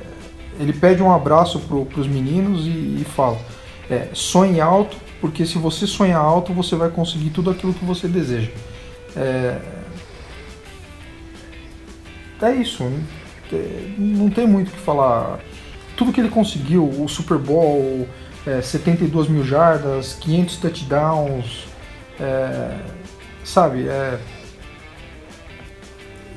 [0.58, 3.38] ele pede um abraço para os meninos e, e fala:
[3.88, 8.08] é, sonhe alto, porque se você sonhar alto, você vai conseguir tudo aquilo que você
[8.08, 8.50] deseja.
[9.16, 9.58] É,
[12.42, 12.84] é isso.
[13.96, 15.38] Não tem muito o que falar.
[15.96, 18.08] Tudo que ele conseguiu, o Super Bowl,
[18.46, 21.64] é, 72 mil jardas, 500 touchdowns,
[22.20, 22.76] é,
[23.44, 23.86] sabe?
[23.88, 24.18] É...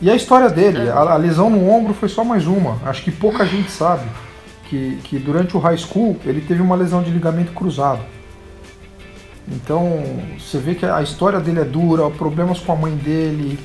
[0.02, 2.80] E a história dele, a, a, lesão no ombro foi só mais uma.
[2.84, 4.04] Acho que pouca gente sabe
[4.68, 8.02] que, que durante o high school ele teve uma lesão de ligamento cruzado.
[9.48, 10.04] Então
[10.40, 13.60] você vê que a história dele é dura, problemas com a mãe dele,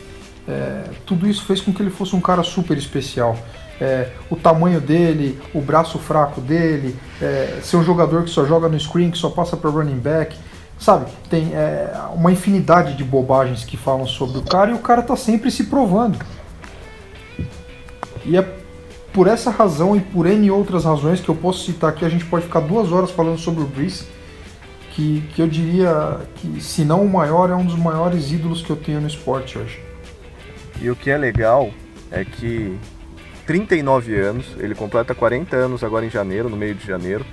[0.47, 3.37] é, tudo isso fez com que ele fosse um cara super especial.
[3.81, 8.69] É, o tamanho dele, o braço fraco dele, é, ser um jogador que só joga
[8.69, 10.37] no screen, que só passa para running back,
[10.79, 11.11] sabe?
[11.29, 15.17] Tem é, uma infinidade de bobagens que falam sobre o cara e o cara tá
[15.17, 16.19] sempre se provando.
[18.25, 18.43] E é
[19.13, 22.27] por essa razão e por N outras razões que eu posso citar aqui, a gente
[22.27, 24.05] pode ficar duas horas falando sobre o Breeze,
[24.91, 28.69] que, que eu diria que, se não o maior, é um dos maiores ídolos que
[28.69, 29.81] eu tenho no esporte hoje.
[30.81, 31.71] E o que é legal
[32.11, 32.79] é que
[33.47, 37.25] 39 anos, ele completa 40 anos agora em janeiro, no meio de janeiro,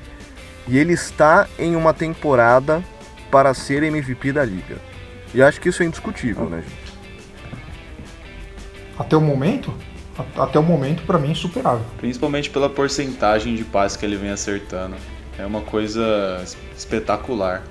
[0.67, 2.81] e ele está em uma temporada
[3.33, 4.77] para ser MVP da liga.
[5.33, 6.93] E acho que isso é indiscutível, né, gente?
[8.95, 9.73] Até o momento?
[10.37, 11.83] Até o momento, para mim, é superável.
[11.97, 14.95] Principalmente pela porcentagem de passes que ele vem acertando.
[15.39, 16.45] É uma coisa
[16.77, 17.63] espetacular.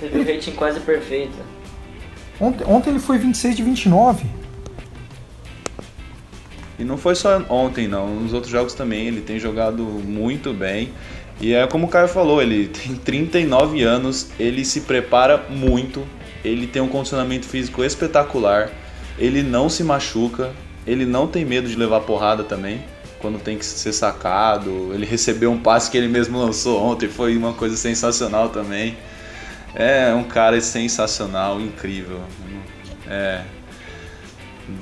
[0.00, 1.38] Teve um rating quase perfeito.
[2.40, 4.26] Ontem, ontem ele foi 26 de 29.
[6.80, 8.12] E não foi só ontem, não.
[8.12, 10.92] Nos outros jogos também ele tem jogado muito bem.
[11.42, 16.06] E é como o Caio falou, ele tem 39 anos, ele se prepara muito,
[16.44, 18.70] ele tem um condicionamento físico espetacular,
[19.18, 20.52] ele não se machuca,
[20.86, 22.84] ele não tem medo de levar porrada também,
[23.18, 24.92] quando tem que ser sacado.
[24.94, 28.96] Ele recebeu um passe que ele mesmo lançou ontem, foi uma coisa sensacional também.
[29.74, 32.20] É um cara sensacional, incrível.
[33.08, 33.42] É,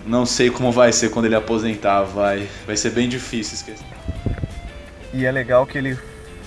[0.04, 3.86] não sei como vai ser quando ele aposentar, vai, vai ser bem difícil esquecer.
[5.14, 5.98] E é legal que ele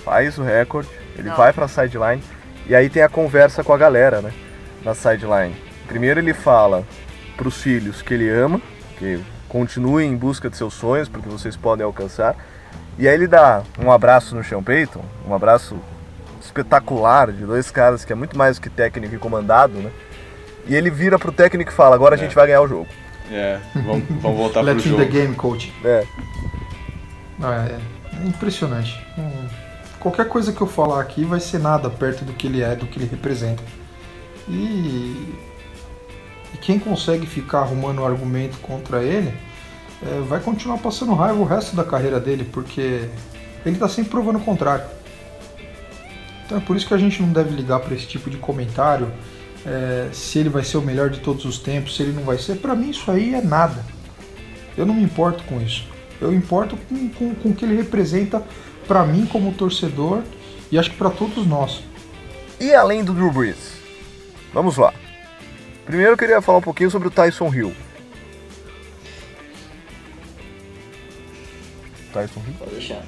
[0.04, 1.36] faz o recorde, ele Não.
[1.36, 2.22] vai pra sideline
[2.66, 4.32] e aí tem a conversa com a galera, né?
[4.84, 5.54] Na sideline.
[5.86, 6.84] Primeiro ele fala
[7.36, 8.60] pros filhos que ele ama,
[8.98, 12.36] que continuem em busca de seus sonhos, porque vocês podem alcançar.
[12.98, 15.76] E aí ele dá um abraço no Sean Payton, um abraço
[16.40, 19.90] espetacular de dois caras que é muito mais do que técnico e comandado, né?
[20.66, 22.20] E ele vira pro técnico e fala: agora a é.
[22.20, 22.88] gente vai ganhar o jogo.
[23.30, 25.02] É, vamos, vamos voltar pro jogo.
[25.02, 25.72] the game, coach.
[25.84, 26.04] É.
[27.42, 29.04] Ah, é, é impressionante.
[29.18, 29.48] Hum,
[30.04, 32.86] qualquer coisa que eu falar aqui vai ser nada perto do que ele é, do
[32.86, 33.62] que ele representa.
[34.46, 35.34] E,
[36.52, 39.34] e quem consegue ficar arrumando argumento contra ele
[40.02, 43.08] é, vai continuar passando raiva o resto da carreira dele, porque
[43.64, 44.84] ele está sempre provando o contrário.
[46.44, 49.10] Então é por isso que a gente não deve ligar para esse tipo de comentário
[49.64, 52.36] é, se ele vai ser o melhor de todos os tempos, se ele não vai
[52.36, 53.82] ser, para mim isso aí é nada.
[54.76, 55.88] Eu não me importo com isso.
[56.20, 58.42] Eu importo com, com, com o que ele representa
[58.86, 60.22] para mim como torcedor
[60.70, 61.82] e acho que para todos nós.
[62.60, 63.74] E além do Drew Brees?
[64.52, 64.92] Vamos lá.
[65.84, 67.74] Primeiro eu queria falar um pouquinho sobre o Tyson Hill.
[72.12, 72.54] Tyson Hill?
[72.58, 73.02] Pode deixar.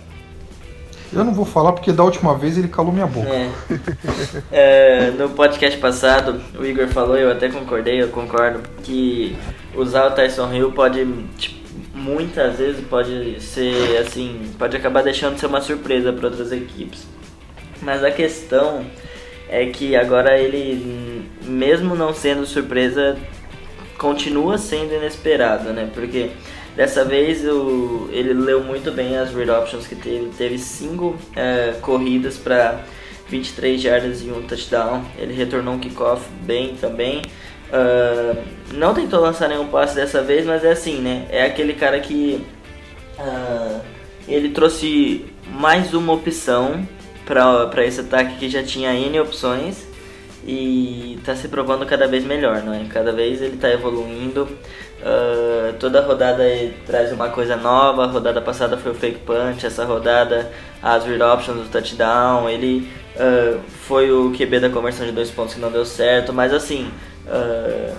[1.12, 3.28] Eu não vou falar porque da última vez ele calou minha boca.
[3.30, 3.50] É.
[4.50, 9.36] é, no podcast passado, o Igor falou, eu até concordei, eu concordo, que
[9.74, 11.06] usar o Tyson Hill pode
[11.38, 11.55] tipo,
[11.94, 17.06] muitas vezes pode ser assim, pode acabar deixando de ser uma surpresa para outras equipes.
[17.82, 18.86] Mas a questão
[19.48, 23.16] é que agora ele, mesmo não sendo surpresa,
[23.98, 25.90] continua sendo inesperado, né?
[25.92, 26.30] Porque
[26.74, 30.30] dessa vez o, ele leu muito bem as read options que teve.
[30.36, 32.84] Teve cinco é, corridas para
[33.28, 35.04] 23 jardas e um touchdown.
[35.18, 37.22] Ele retornou um kickoff bem também.
[37.68, 38.42] Uh,
[38.72, 41.26] não tentou lançar nenhum passe dessa vez, mas é assim, né?
[41.30, 42.46] É aquele cara que
[43.18, 43.80] uh,
[44.28, 46.86] ele trouxe mais uma opção
[47.24, 49.84] para esse ataque que já tinha N opções
[50.46, 52.84] e está se provando cada vez melhor, não é?
[52.88, 54.48] Cada vez ele está evoluindo.
[54.98, 58.04] Uh, toda rodada ele traz uma coisa nova.
[58.04, 60.50] A rodada passada foi o fake punch, essa rodada
[60.80, 62.48] as read options do touchdown.
[62.48, 66.54] Ele uh, foi o QB da conversão de dois pontos que não deu certo, mas
[66.54, 66.90] assim.
[67.26, 67.94] Uh,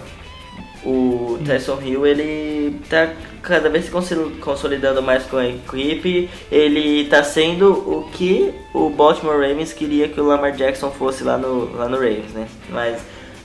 [0.86, 3.11] o Tyson Hill ele tá
[3.41, 3.91] cada vez se
[4.39, 6.30] consolidando mais com a equipe.
[6.51, 11.38] Ele tá sendo o que o Baltimore Ravens queria que o Lamar Jackson fosse lá
[11.38, 12.47] no, lá no Ravens, né?
[12.69, 13.01] Mas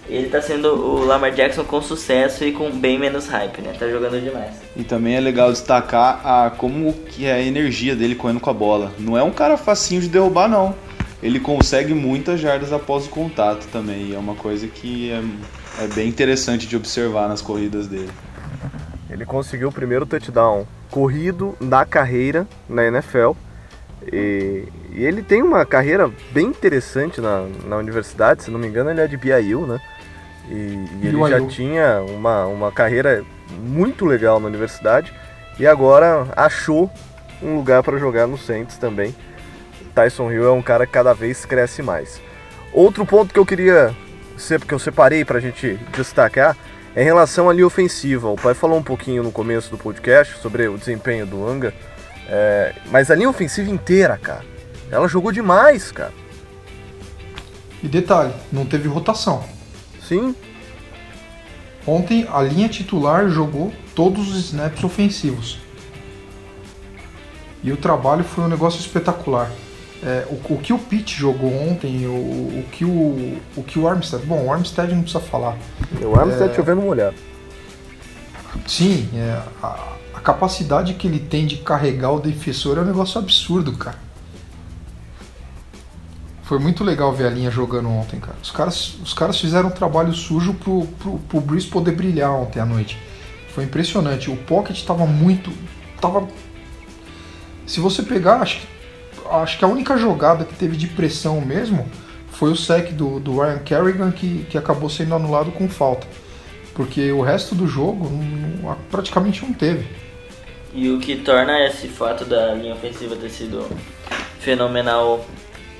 [0.08, 3.72] ele tá sendo o Lamar Jackson com sucesso e com bem menos hype, né?
[3.78, 4.54] Tá jogando demais.
[4.76, 8.54] E também é legal destacar a como que é a energia dele correndo com a
[8.54, 8.92] bola.
[8.98, 10.74] Não é um cara facinho de derrubar não.
[11.22, 14.12] Ele consegue muitas jardas após o contato também.
[14.12, 15.22] É uma coisa que é
[15.78, 18.10] é bem interessante de observar nas corridas dele.
[19.10, 23.32] Ele conseguiu o primeiro touchdown corrido da carreira na NFL.
[24.10, 28.90] E, e, ele tem uma carreira bem interessante na, na universidade, se não me engano,
[28.90, 29.80] ele é de BYU, né?
[30.48, 30.54] E,
[31.02, 33.24] e ele já tinha uma, uma carreira
[33.60, 35.12] muito legal na universidade
[35.58, 36.90] e agora achou
[37.42, 39.14] um lugar para jogar no Saints também.
[39.94, 42.20] Tyson Hill é um cara que cada vez cresce mais.
[42.72, 43.94] Outro ponto que eu queria
[44.66, 46.56] que eu separei para a gente destacar
[46.94, 48.28] é em relação à linha ofensiva.
[48.28, 51.72] O pai falou um pouquinho no começo do podcast sobre o desempenho do Anga,
[52.28, 54.44] é, mas a linha ofensiva inteira, cara,
[54.90, 56.12] ela jogou demais, cara.
[57.82, 59.44] E detalhe, não teve rotação.
[60.06, 60.34] Sim.
[61.86, 65.58] Ontem a linha titular jogou todos os snaps ofensivos.
[67.62, 69.50] E o trabalho foi um negócio espetacular.
[70.04, 73.86] É, o, o, que o Pitt jogou ontem, o, o, que o, o que o
[73.86, 74.26] Armstead.
[74.26, 75.56] Bom, o Armstead não precisa falar.
[76.00, 77.14] O Armstead é, chovendo molhado.
[78.66, 83.20] Sim, é, a, a, capacidade que ele tem de carregar o defensor é um negócio
[83.20, 83.98] absurdo, cara.
[86.42, 88.36] Foi muito legal ver a linha jogando ontem, cara.
[88.42, 92.58] Os caras, os caras fizeram um trabalho sujo pro, pro, pro Breeze poder brilhar ontem
[92.58, 92.98] à noite.
[93.54, 94.30] Foi impressionante.
[94.30, 95.52] O Pocket tava muito.
[96.00, 96.26] tava.
[97.66, 98.66] Se você pegar, acho que
[99.30, 101.86] acho que a única jogada que teve de pressão mesmo
[102.30, 106.06] foi o sec do, do Ryan Kerrigan que, que acabou sendo anulado com falta.
[106.74, 109.86] Porque o resto do jogo não, praticamente não teve.
[110.74, 113.66] E o que torna esse fato da linha ofensiva ter sido
[114.40, 115.24] fenomenal,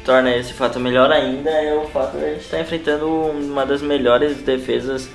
[0.04, 3.64] torna esse fato melhor ainda, é o fato de a gente estar tá enfrentando uma
[3.64, 5.08] das melhores defesas,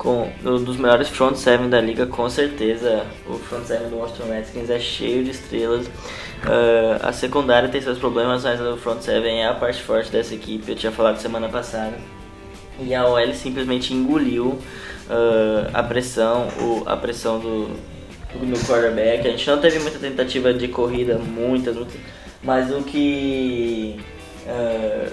[0.00, 3.04] com um dos melhores front seven da liga, com certeza.
[3.28, 5.88] O front seven do Washington Redskins é cheio de estrelas.
[5.88, 10.34] Uh, a secundária tem seus problemas, mas o front seven é a parte forte dessa
[10.34, 10.70] equipe.
[10.70, 11.98] Eu tinha falado semana passada.
[12.80, 19.28] E a OL simplesmente engoliu uh, a pressão, o, a pressão do, do quarterback.
[19.28, 22.00] A gente não teve muita tentativa de corrida, muitas, muitas
[22.42, 24.00] mas o que
[24.46, 25.12] uh,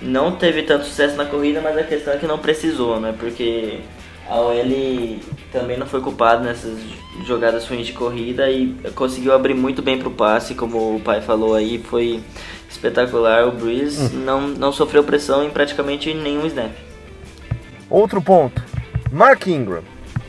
[0.00, 3.12] não teve tanto sucesso na corrida, mas a questão é que não precisou, né?
[3.18, 3.80] Porque
[4.28, 5.20] a OL
[5.52, 6.78] também não foi culpado nessas
[7.24, 11.20] jogadas ruins de corrida e conseguiu abrir muito bem para o passe, como o pai
[11.20, 12.22] falou aí, foi
[12.68, 13.46] espetacular.
[13.46, 14.20] O Breeze hum.
[14.24, 16.72] não, não sofreu pressão em praticamente nenhum snap.
[17.88, 18.62] Outro ponto,
[19.12, 19.82] Mark Ingram.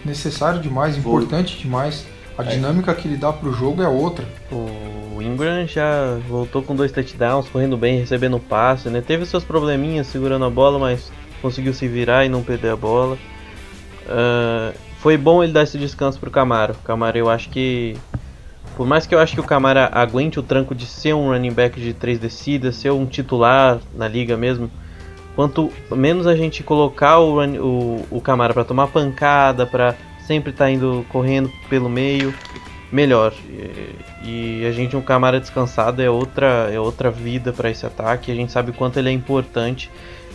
[0.06, 2.06] Necessário demais, importante demais.
[2.38, 2.46] A é.
[2.46, 4.24] dinâmica que ele dá para o jogo é outra.
[4.52, 9.02] O Ingram já voltou com dois touchdowns, correndo bem, recebendo passe, né?
[9.02, 13.18] Teve seus probleminhas segurando a bola, mas conseguiu se virar e não perder a bola.
[14.08, 16.76] Uh, foi bom ele dar esse descanso pro Camaro.
[16.84, 17.96] Camaro eu acho que.
[18.76, 21.52] Por mais que eu acho que o Camara aguente o tranco de ser um running
[21.52, 24.70] back de três descidas, ser um titular na liga mesmo,
[25.36, 29.96] quanto menos a gente colocar o, run, o, o Camara para tomar pancada, para
[30.28, 32.32] sempre estar tá indo correndo pelo meio,
[32.92, 33.34] melhor.
[34.24, 38.32] E, e, a gente um Camara descansado é outra é outra vida para esse ataque.
[38.32, 39.90] A gente sabe o quanto ele é importante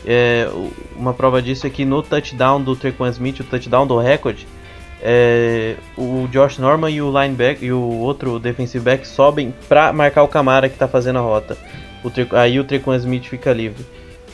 [0.05, 0.49] é,
[0.97, 4.47] uma prova disso é que no touchdown do Trequan Smith, o touchdown do recorde,
[5.01, 10.23] é, o Josh Norman e o linebacker e o outro defensive back sobem pra marcar
[10.23, 11.57] o Camara que tá fazendo a rota.
[12.05, 13.85] O, aí o Trequan Smith fica livre.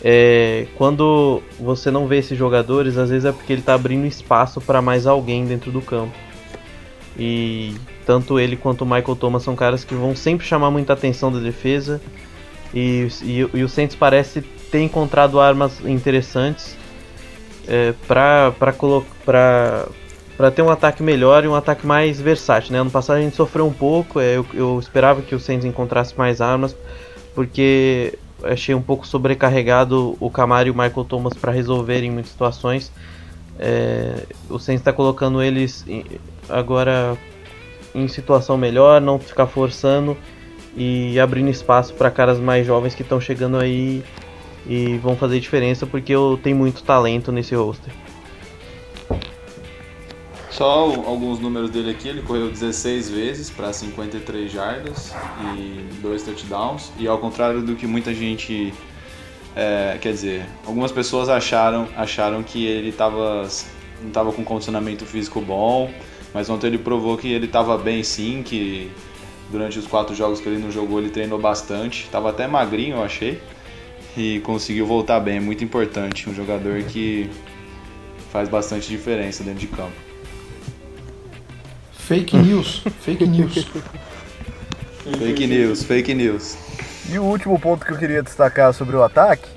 [0.04, 4.60] É, quando você não vê esses jogadores, às vezes é porque ele tá abrindo espaço
[4.60, 6.14] para mais alguém dentro do campo.
[7.18, 7.74] E
[8.06, 11.40] tanto ele quanto o Michael Thomas são caras que vão sempre chamar muita atenção da
[11.40, 12.00] defesa.
[12.72, 16.76] E, e, e o Saints parece ter encontrado armas interessantes
[17.66, 18.52] é, para
[20.38, 22.72] para ter um ataque melhor e um ataque mais versátil.
[22.72, 22.78] Né?
[22.78, 26.16] Ano passado a gente sofreu um pouco, é, eu, eu esperava que o Saints encontrasse
[26.16, 26.76] mais armas,
[27.34, 32.92] porque achei um pouco sobrecarregado o Camaro e o Michael Thomas para resolverem muitas situações.
[33.58, 35.84] É, o Saints está colocando eles
[36.48, 37.16] agora
[37.92, 40.16] em situação melhor, não ficar forçando
[40.76, 44.04] e abrindo espaço para caras mais jovens que estão chegando aí
[44.68, 47.92] e vão fazer diferença porque eu tenho muito talento nesse roster.
[50.50, 55.14] Só alguns números dele aqui, ele correu 16 vezes para 53 jardas
[55.54, 56.90] e dois touchdowns.
[56.98, 58.74] E ao contrário do que muita gente,
[59.54, 63.46] é, quer dizer, algumas pessoas acharam, acharam que ele tava,
[64.00, 65.92] não estava com condicionamento físico bom,
[66.34, 68.90] mas ontem ele provou que ele estava bem sim, que
[69.52, 73.04] durante os quatro jogos que ele não jogou ele treinou bastante, estava até magrinho eu
[73.04, 73.40] achei
[74.18, 77.30] e conseguiu voltar bem, é muito importante, um jogador que
[78.32, 79.92] faz bastante diferença dentro de campo.
[81.92, 83.54] Fake news, fake news.
[85.18, 86.58] fake news, fake news.
[87.10, 89.48] E o último ponto que eu queria destacar sobre o ataque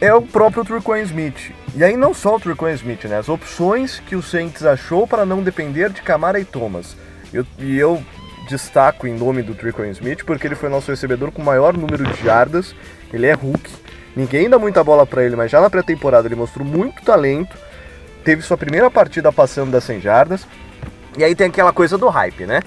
[0.00, 1.52] é o próprio Turcoing Smith.
[1.74, 3.18] E aí não só o Turcoing Smith, né?
[3.18, 6.96] As opções que o Saints achou para não depender de Camara e Thomas.
[7.32, 8.02] Eu, e eu
[8.48, 12.22] destaco em nome do Turcoing Smith porque ele foi nosso recebedor com maior número de
[12.22, 12.74] jardas.
[13.12, 13.70] Ele é Hulk.
[14.14, 17.56] Ninguém dá muita bola para ele, mas já na pré-temporada ele mostrou muito talento.
[18.24, 20.46] Teve sua primeira partida passando das 100 jardas.
[21.18, 22.60] E aí tem aquela coisa do hype, né?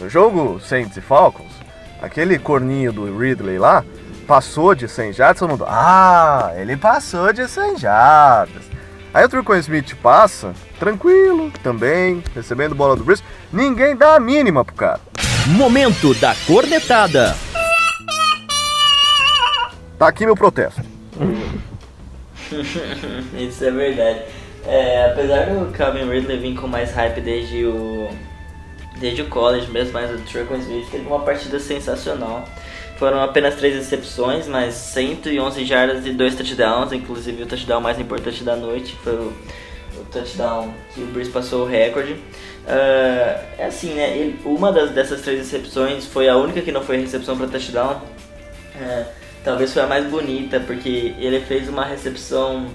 [0.00, 1.52] No jogo Saints e Falcons,
[2.00, 3.84] aquele corninho do Ridley lá
[4.26, 8.62] passou de 100 jardas, todo mundo, ah, ele passou de 100 jardas.
[9.12, 13.22] Aí o Turco Smith passa, tranquilo, também, recebendo bola do Brice,
[13.52, 15.00] ninguém dá a mínima pro cara.
[15.48, 17.36] Momento da cornetada.
[19.98, 20.82] Tá aqui meu protesto.
[23.38, 24.22] Isso é verdade.
[24.66, 28.08] É, apesar do Calvin Ridley vir com mais hype desde o
[29.00, 32.44] desde o college mesmo, mas o Trequan Smith teve uma partida sensacional.
[32.98, 38.44] Foram apenas três recepções, mas 111 jardas e dois touchdowns, inclusive o touchdown mais importante
[38.44, 39.32] da noite foi o,
[39.98, 42.12] o touchdown que o Breeze passou o recorde.
[42.12, 44.16] Uh, é assim, né?
[44.16, 48.00] Ele, uma das, dessas três recepções foi a única que não foi recepção para touchdown.
[48.76, 52.66] Uh, talvez foi a mais bonita, porque ele fez uma recepção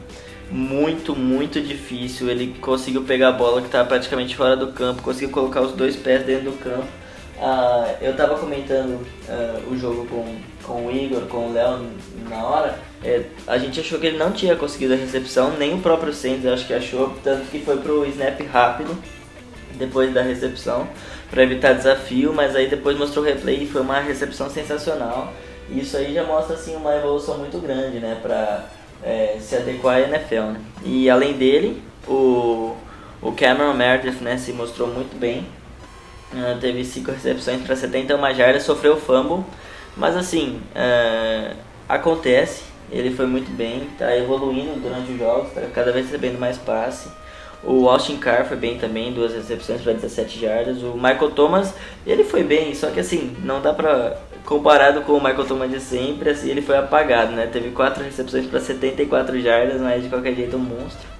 [0.51, 2.29] muito, muito difícil.
[2.29, 5.95] Ele conseguiu pegar a bola que estava praticamente fora do campo, conseguiu colocar os dois
[5.95, 6.87] pés dentro do campo.
[7.37, 8.99] Uh, eu estava comentando
[9.29, 11.85] uh, o jogo com, com o Igor, com o Léo
[12.27, 12.79] na hora.
[13.03, 16.43] É, a gente achou que ele não tinha conseguido a recepção, nem o próprio Sainz
[16.47, 18.97] acho que achou, tanto que foi pro snap rápido
[19.75, 20.87] depois da recepção
[21.29, 25.31] para evitar desafio, mas aí depois mostrou o replay e foi uma recepção sensacional.
[25.69, 28.65] Isso aí já mostra assim uma evolução muito grande, né, para
[29.03, 30.51] é, se adequar à NFL.
[30.53, 30.61] Né?
[30.83, 32.75] E além dele, o,
[33.21, 35.47] o Cameron Meredith né, se mostrou muito bem.
[36.33, 39.45] Uh, teve 5 recepções para 71 jardas, sofreu fumble,
[39.95, 41.55] mas assim, uh,
[41.87, 46.57] acontece, ele foi muito bem, está evoluindo durante os jogos, está cada vez recebendo mais
[46.57, 47.07] passe.
[47.63, 50.81] O Austin Carr foi bem também, duas recepções para 17 jardas.
[50.83, 51.73] O Michael Thomas,
[52.05, 55.81] ele foi bem, só que assim, não dá para comparado com o Michael Thomas de
[55.81, 57.47] sempre, assim, ele foi apagado, né?
[57.51, 61.17] Teve quatro recepções para 74 jardas, mas de qualquer jeito um monstro.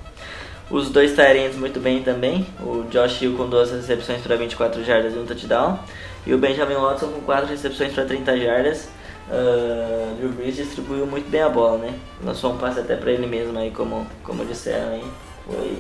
[0.70, 2.46] Os dois Tyrants muito bem também.
[2.60, 5.80] O Josh Hill com duas recepções para 24 jardas e um touchdown.
[6.26, 8.90] E o Benjamin Watson com quatro recepções para 30 jardas.
[9.30, 11.94] Uh, Drew Brees distribuiu muito bem a bola, né?
[12.24, 15.04] Lançou um passe até para ele mesmo aí, como, como disseram aí.
[15.46, 15.78] Foi,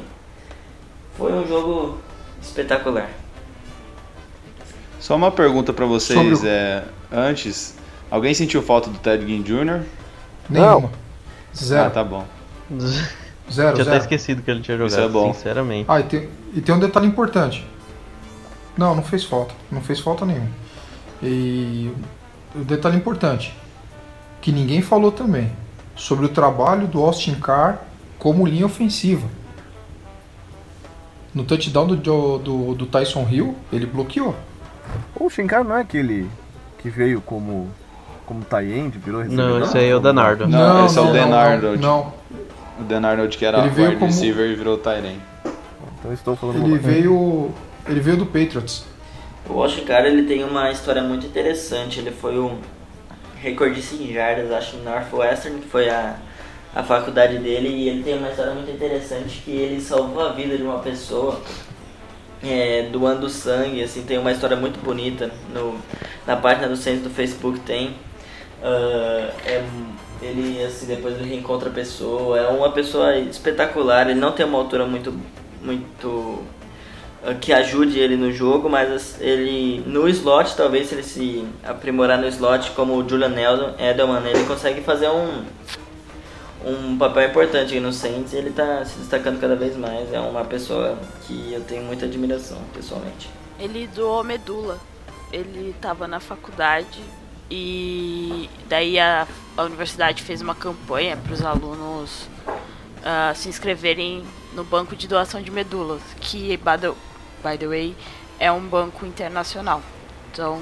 [1.18, 1.98] foi um jogo
[2.42, 3.10] espetacular.
[5.00, 6.50] Só uma pergunta para vocês, Sobre...
[6.50, 7.76] é, antes,
[8.10, 9.84] alguém sentiu falta do Ted Ginn Jr.?
[10.50, 10.92] Nenhuma.
[11.56, 11.88] Zero.
[11.88, 12.26] Ah, tá bom.
[13.50, 13.90] Zero, Tinha zero.
[13.96, 15.34] até esquecido que ele tinha jogado, Isso é bom.
[15.34, 15.86] sinceramente.
[15.88, 17.66] Ah, e tem, e tem um detalhe importante.
[18.78, 19.54] Não, não fez falta.
[19.72, 20.50] Não fez falta nenhuma.
[21.24, 21.90] E
[22.54, 23.56] o detalhe importante,
[24.42, 25.50] que ninguém falou também,
[25.96, 27.80] sobre o trabalho do Austin Carr
[28.20, 29.28] como linha ofensiva.
[31.38, 31.96] No touchdown do,
[32.40, 34.36] do, do Tyson Hill, ele bloqueou.
[35.20, 36.28] O Shinkai não é aquele
[36.80, 37.70] que veio como
[38.26, 39.60] como tie-end, virou recebedor?
[39.60, 40.48] Não, esse aí é o Denardo.
[40.48, 41.78] Não, não esse é o Denardo.
[41.78, 42.12] Não,
[42.80, 45.20] O Denardo que era Ele veio wide como- receiver e virou end.
[46.00, 47.02] Então estou falando Ele bobagem.
[47.02, 47.52] veio.
[47.88, 48.84] Ele veio do Patriots.
[49.48, 52.00] O Oscar ele tem uma história muito interessante.
[52.00, 52.58] Ele foi um
[53.40, 56.16] recordista em jardas, acho, em Northwestern, que foi a,
[56.76, 57.70] a faculdade dele.
[57.70, 61.42] E ele tem uma história muito interessante que ele salvou a vida de uma pessoa
[62.44, 63.84] é, doando sangue.
[63.84, 65.32] Assim, tem uma história muito bonita.
[65.54, 65.78] No,
[66.26, 67.96] na página do Centro do Facebook tem.
[68.64, 69.64] Ah, é,
[70.22, 72.40] ele, assim, depois ele reencontra a pessoa.
[72.40, 74.10] É uma pessoa espetacular.
[74.10, 75.14] Ele não tem uma altura muito...
[75.62, 81.04] muito uh, que ajude ele no jogo, mas as- ele no slot, talvez se ele
[81.04, 83.34] se aprimorar no slot como o Julian
[83.80, 85.44] Edelman ele consegue fazer um
[86.66, 90.12] um papel importante no Saints e ele tá se destacando cada vez mais.
[90.12, 93.30] É uma pessoa que eu tenho muita admiração, pessoalmente.
[93.60, 94.80] Ele doou medula.
[95.32, 97.02] Ele estava na faculdade
[97.50, 102.28] e daí a, a universidade fez uma campanha para os alunos
[103.04, 106.90] ah, se inscreverem no banco de doação de medulas, que by the,
[107.44, 107.96] by the way
[108.40, 109.82] é um banco internacional.
[110.32, 110.62] Então,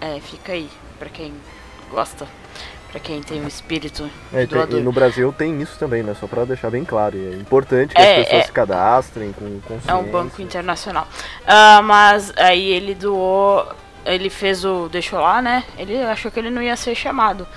[0.00, 1.34] é, fica aí para quem
[1.90, 2.26] gosta,
[2.94, 6.14] para quem tem o espírito É, tem- e no Brasil tem isso também, né?
[6.14, 7.16] Só pra deixar bem claro.
[7.18, 8.46] É importante que É, as pessoas é.
[8.46, 9.90] se cadastrem com consciência.
[9.90, 11.08] É um banco internacional.
[11.44, 13.66] Ah, mas aí ele doou.
[14.06, 14.88] Ele fez o.
[14.88, 15.64] Deixou lá, né?
[15.76, 17.48] Ele achou que ele não ia ser chamado.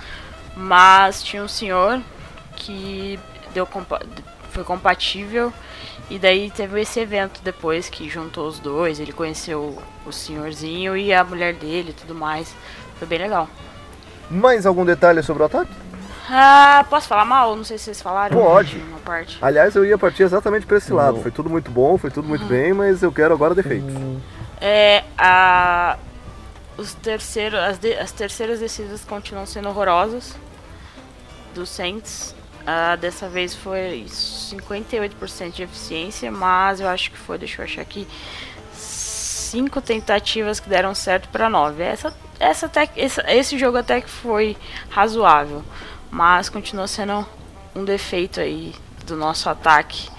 [0.56, 2.02] Mas tinha um senhor
[2.56, 3.20] que
[3.54, 3.68] deu
[4.50, 5.54] foi compatível.
[6.10, 9.00] E daí teve esse evento depois que juntou os dois.
[9.00, 12.56] Ele conheceu o senhorzinho e a mulher dele e tudo mais.
[12.98, 13.48] Foi bem legal.
[14.30, 15.72] Mais algum detalhe sobre o ataque?
[16.30, 17.56] Ah, posso falar mal?
[17.56, 18.38] Não sei se vocês falaram.
[18.38, 18.78] Pode.
[18.78, 19.38] Uma parte.
[19.42, 21.16] Aliás, eu ia partir exatamente pra esse lado.
[21.16, 21.22] Não.
[21.22, 23.94] Foi tudo muito bom, foi tudo muito bem, mas eu quero agora defeitos.
[24.60, 25.98] É, a,
[26.78, 30.36] os terceiros, as, de- as terceiras descidas continuam sendo horrorosas
[31.56, 32.36] do Saints.
[32.70, 37.82] Ah, dessa vez foi 58% de eficiência, mas eu acho que foi, deixa eu achar
[37.82, 38.06] aqui,
[39.48, 41.84] cinco tentativas que deram certo para nove.
[41.84, 44.56] Essa, essa até, essa- esse jogo até que foi
[44.90, 45.64] razoável,
[46.12, 47.26] mas continua sendo
[47.76, 48.74] um defeito aí
[49.06, 50.10] do nosso ataque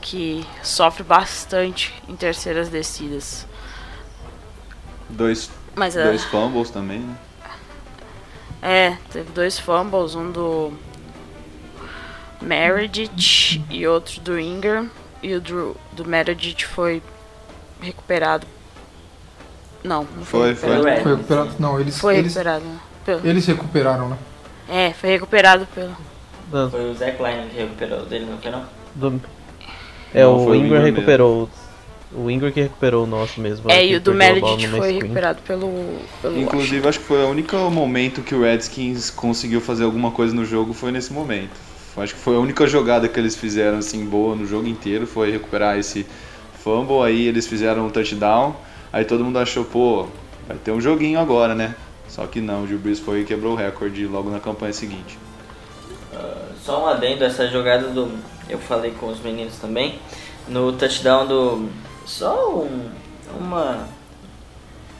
[0.00, 3.46] que sofre bastante em terceiras descidas.
[5.08, 7.16] Dois, Mas dois fumbles também, né?
[8.60, 10.72] é, teve dois fumbles, um do
[12.40, 14.90] Meredith e outro do Ingram.
[15.22, 17.02] E o do, do Meredith foi
[17.80, 18.46] recuperado.
[19.84, 20.70] Não, não foi, Foi, foi.
[20.70, 21.02] recuperado.
[21.02, 21.50] Foi recuperado.
[21.58, 21.98] Não, eles.
[21.98, 22.64] Foi eles, recuperado.
[23.04, 24.16] Pelo, eles recuperaram, né?
[24.68, 25.94] é, foi recuperado pelo.
[26.50, 28.64] Da- Foi o Zach Line que recuperou dele, não foi não?
[28.94, 29.20] do-
[30.14, 31.50] É, Não, o Ingram recuperou.
[32.16, 33.68] O Ingram que recuperou o nosso mesmo.
[33.70, 35.00] É, e o do Meredith foi screen.
[35.00, 35.98] recuperado pelo.
[36.22, 40.32] pelo Inclusive, acho que foi o único momento que o Redskins conseguiu fazer alguma coisa
[40.34, 41.50] no jogo foi nesse momento.
[41.96, 45.30] Acho que foi a única jogada que eles fizeram assim boa no jogo inteiro foi
[45.32, 46.06] recuperar esse
[46.62, 47.02] fumble.
[47.02, 48.54] Aí eles fizeram um touchdown.
[48.94, 50.06] Aí todo mundo achou, pô,
[50.46, 51.74] vai ter um joguinho agora, né?
[52.08, 55.18] Só que não, o Drew Brees foi e quebrou o recorde logo na campanha seguinte.
[56.64, 58.08] Só um adendo, essa jogada do.
[58.48, 59.98] Eu falei com os meninos também.
[60.46, 61.68] No touchdown do.
[62.06, 62.88] Só um.
[63.36, 63.88] Uma.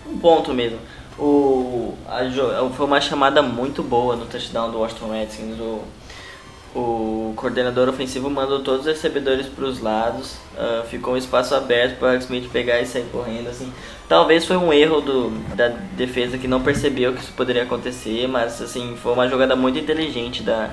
[0.05, 0.81] Um ponto mesmo.
[1.17, 2.19] O, a,
[2.71, 5.61] foi uma chamada muito boa no touchdown do Washington Redskins.
[5.61, 5.85] O,
[6.75, 10.37] o coordenador ofensivo mandou todos os recebedores para os lados.
[10.59, 13.49] ah, ficou um espaço aberto para o Smith pegar e sair correndo.
[13.49, 13.73] Assim.
[14.09, 18.61] Talvez foi um erro do, da defesa que não percebeu que isso poderia acontecer, mas
[18.61, 20.71] assim, foi uma jogada muito inteligente da,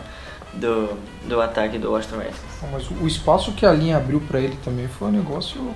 [0.54, 0.98] do,
[1.28, 2.72] do ataque do Washington Redskins.
[2.72, 5.74] Mas o espaço que a linha abriu pra ele também foi um negócio.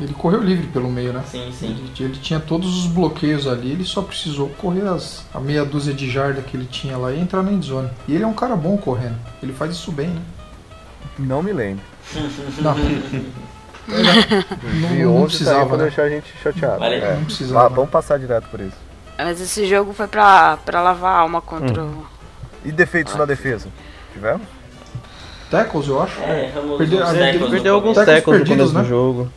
[0.00, 1.22] Ele correu livre pelo meio, né?
[1.30, 1.66] Sim, sim.
[1.68, 5.92] Ele, ele tinha todos os bloqueios ali, ele só precisou correr as, a meia dúzia
[5.92, 7.90] de jarda que ele tinha lá e entrar na endzone.
[8.08, 9.16] E ele é um cara bom correndo.
[9.42, 10.22] Ele faz isso bem, né?
[11.18, 11.84] Não me lembro.
[12.60, 12.74] Não.
[13.88, 15.84] não, E não, ontem precisava, né?
[15.84, 16.78] deixar a gente chateado.
[16.78, 16.96] Vale.
[16.96, 17.14] É.
[17.16, 17.66] Não precisava.
[17.66, 18.76] Ah, vamos passar direto por isso.
[19.18, 22.06] Mas esse jogo foi pra, pra lavar a alma contra o.
[22.64, 23.68] E defeitos na defesa?
[24.12, 24.42] Tivemos?
[25.50, 26.20] Tackles, eu acho.
[26.20, 28.06] É, Perdeu- no Perdeu alguns começo.
[28.06, 28.88] Tackles tackles no perdidos, começo do né?
[28.88, 29.32] jogo.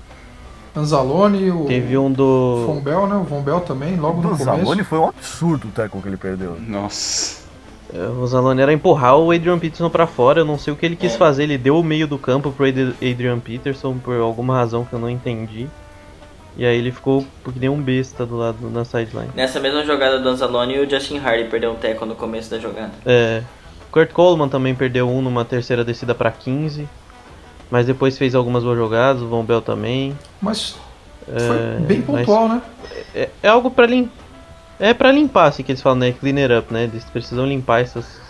[0.76, 2.64] Anzalone, o Teve um do.
[2.66, 3.16] Von Bell, né?
[3.16, 4.44] O Von Bell também, logo no O começo.
[4.46, 6.58] Zalone foi um absurdo o tackle que ele perdeu.
[6.60, 7.44] Nossa.
[7.94, 10.40] É, O Zalone era empurrar o Adrian Peterson pra fora.
[10.42, 11.18] Eu não sei o que ele quis É.
[11.18, 11.44] fazer.
[11.44, 15.00] Ele deu o meio do campo pro Ad- Adrian Peterson por alguma razão que eu
[15.00, 15.68] não entendi.
[16.58, 19.30] E aí ele ficou que nem um besta do lado na sideline.
[19.36, 22.92] Nessa mesma jogada do Anzalone, o Justin Hardy perdeu um tackle no começo da jogada.
[23.06, 23.42] É,
[23.92, 26.88] Kurt Coleman também perdeu um numa terceira descida pra 15.
[27.72, 30.18] Mas depois fez algumas boas jogadas, o Von Bell também.
[30.42, 30.76] Mas
[31.28, 31.40] É,
[31.78, 32.62] foi bem mas- pontual, né?
[33.16, 34.14] É, é algo pra limpar.
[34.80, 36.12] É pra limpar, assim que eles falam, né?
[36.12, 36.84] Clean it up, né?
[36.84, 38.22] Eles precisam limpar essas.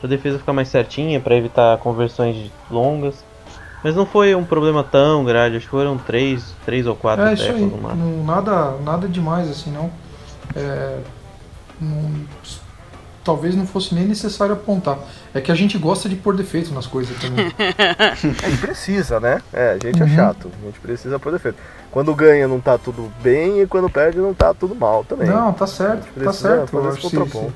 [0.00, 3.24] Pra defesa ficar mais certinha, pra evitar conversões longas.
[3.82, 7.34] Mas não foi um problema tão grande, acho que foram três, três ou quatro É
[7.34, 7.60] isso aí.
[7.64, 9.90] no nada, nada demais assim, não.
[10.54, 10.98] É,
[11.80, 12.12] não-
[13.28, 14.98] Talvez não fosse nem necessário apontar.
[15.34, 17.52] É que a gente gosta de pôr defeito nas coisas também.
[18.08, 19.42] A gente precisa, né?
[19.52, 20.14] É, a gente é Uhum.
[20.14, 20.50] chato.
[20.62, 21.58] A gente precisa por defeito.
[21.90, 25.28] Quando ganha não tá tudo bem e quando perde não tá tudo mal também.
[25.28, 26.68] Não, tá certo, tá certo.
[26.70, 27.52] fazer esse contraponto.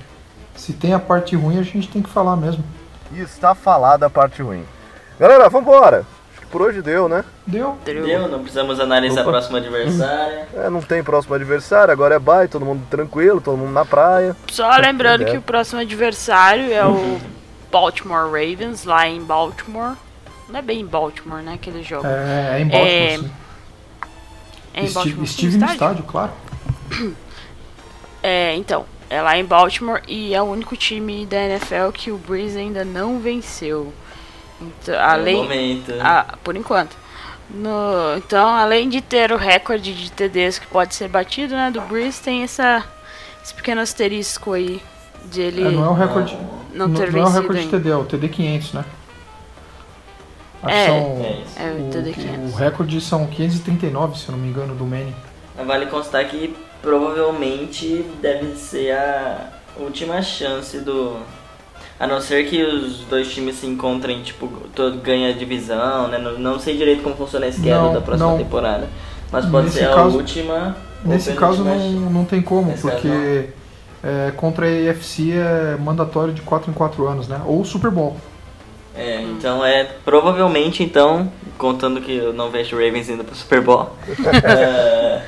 [0.55, 2.63] se, se tem a parte ruim, a gente tem que falar mesmo.
[3.11, 4.65] E está falada a parte ruim.
[5.19, 6.05] Galera, vambora.
[6.53, 7.25] Por hoje deu, né?
[7.47, 7.79] Deu?
[7.85, 9.31] Deu, não precisamos analisar Opa.
[9.31, 10.47] a próxima adversária.
[10.55, 14.37] É, não tem próximo adversário, agora é bye, todo mundo tranquilo, todo mundo na praia.
[14.49, 15.31] Só lembrando É.
[15.31, 17.19] que o próximo adversário é o
[17.71, 19.95] Baltimore Ravens, lá em Baltimore.
[20.49, 21.55] Não é bem em Baltimore, né?
[21.55, 22.07] Aquele jogo.
[22.07, 23.31] É, é em Baltimore, É, sim.
[24.75, 25.25] É em Baltimore.
[25.25, 26.33] estive no estádio, claro.
[28.23, 32.17] É, então, é lá em Baltimore e é o único time da NFL que o
[32.17, 33.93] Breeze ainda não venceu.
[34.63, 35.93] Então, No além, momento.
[36.01, 36.97] ah, por enquanto.
[37.51, 41.81] No- então, além de ter o recorde de TDs que pode ser batido, né, do
[41.83, 42.85] Breeze, tem essa,
[43.45, 44.81] esse pequeno asterisco aí
[45.27, 46.37] de ele É, não é o recorde.
[46.73, 47.69] não Não, ter não é o vencido recorde de.
[47.69, 48.85] TD, é o TD 500, né?
[50.63, 51.59] Acho É, que são, É isso.
[51.59, 52.53] É o TD 500.
[52.53, 54.87] o, o recorde são 539, se eu não me engano, do.
[54.87, 61.19] Mas Vale constar que provavelmente deve ser a última chance do.
[62.03, 66.19] A não ser que os dois times se encontrem, tipo, todo ganha a divisão, né?
[66.19, 67.49] Não, não sei direito como funciona a
[67.85, 68.39] Não, da próxima não.
[68.39, 68.89] temporada.
[69.31, 70.77] Mas pode Nesse ser a caso- última.
[71.05, 71.79] ou Nesse caso não,
[72.11, 73.51] não tem como, Nesse porque
[74.03, 77.41] é, contra a AFC é mandatório de 4 em 4 anos, né?
[77.47, 78.17] Ou Super Bowl.
[78.97, 83.61] É, então é provavelmente então, contando que eu não vejo o Ravens indo pro Super
[83.61, 83.91] Bowl.
[84.45, 85.23] é,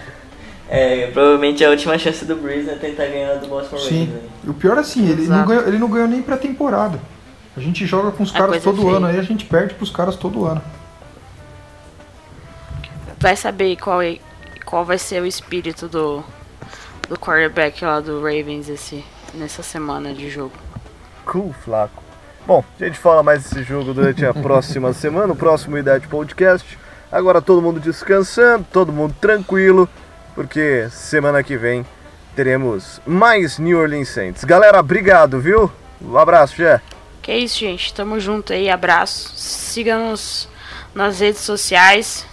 [0.68, 4.06] é, provavelmente é a última chance do Breeze é tentar ganhar do Baltimore Sim.
[4.06, 4.22] Ravens.
[4.22, 4.30] aí.
[4.44, 6.98] E o pior é assim, ele não, ganhou, ele não ganhou nem pré-temporada.
[7.56, 8.96] A gente joga com os A caras coisa todo feia.
[8.96, 10.62] ano, aí a gente perde pros caras todo ano.
[13.20, 14.18] Vai saber qual, é,
[14.64, 16.22] qual vai ser o espírito do,
[17.08, 19.04] do quarterback lá do Ravens esse,
[19.34, 20.52] nessa semana de jogo.
[21.24, 22.02] Cool, Flaco.
[22.46, 26.78] Bom, a gente fala mais desse jogo durante a próxima semana, o próximo Idade Podcast.
[27.10, 29.88] Agora todo mundo descansando, todo mundo tranquilo,
[30.34, 31.86] porque semana que vem
[32.34, 34.44] teremos mais New Orleans Saints.
[34.44, 35.70] Galera, obrigado, viu?
[36.02, 36.80] Um abraço, Jé.
[37.22, 37.94] Que é isso, gente.
[37.94, 38.68] Tamo junto aí.
[38.68, 39.32] Abraço.
[39.34, 40.48] Siga-nos
[40.94, 42.26] nas redes sociais.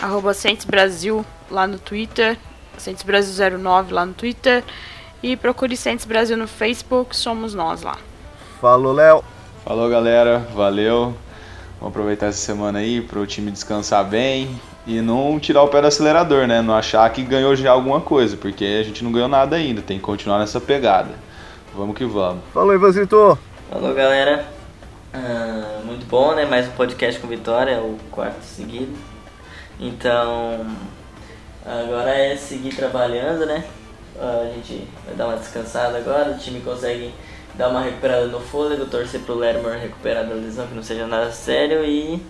[0.00, 2.36] Arroba Saints Brasil lá no Twitter.
[2.76, 4.64] Saints Brasil 09 lá no Twitter.
[5.22, 7.16] E procure Saints Brasil no Facebook.
[7.16, 7.96] Somos nós lá.
[8.60, 9.24] Falou, Léo.
[9.64, 11.14] Falou galera, valeu.
[11.78, 14.60] Vamos aproveitar essa semana aí pro time descansar bem
[14.90, 16.60] e não tirar o pé do acelerador, né?
[16.60, 19.98] Não achar que ganhou já alguma coisa, porque a gente não ganhou nada ainda, tem
[19.98, 21.10] que continuar nessa pegada.
[21.74, 22.42] Vamos que vamos.
[22.52, 23.38] Falou, Ivanzito.
[23.70, 24.44] Falou galera,
[25.14, 26.44] Ah, muito bom né?
[26.44, 28.92] Mais um podcast com vitória, o quarto seguido.
[29.78, 30.66] Então
[31.64, 33.64] agora é seguir trabalhando, né?
[34.20, 37.14] Ah, a gente vai dar uma descansada agora, o time consegue
[37.54, 41.30] dar uma recuperada no fôlego, torcer pro Lermor recuperar da lesão que não seja nada
[41.30, 42.20] sério e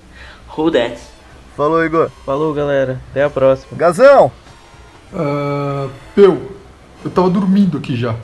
[0.56, 1.00] who that?
[1.61, 2.11] Falou, Igor.
[2.24, 2.98] Falou, galera.
[3.11, 3.76] Até a próxima.
[3.76, 4.32] Gazão.
[5.14, 6.52] Ah, eu,
[7.04, 8.14] eu tava dormindo aqui já.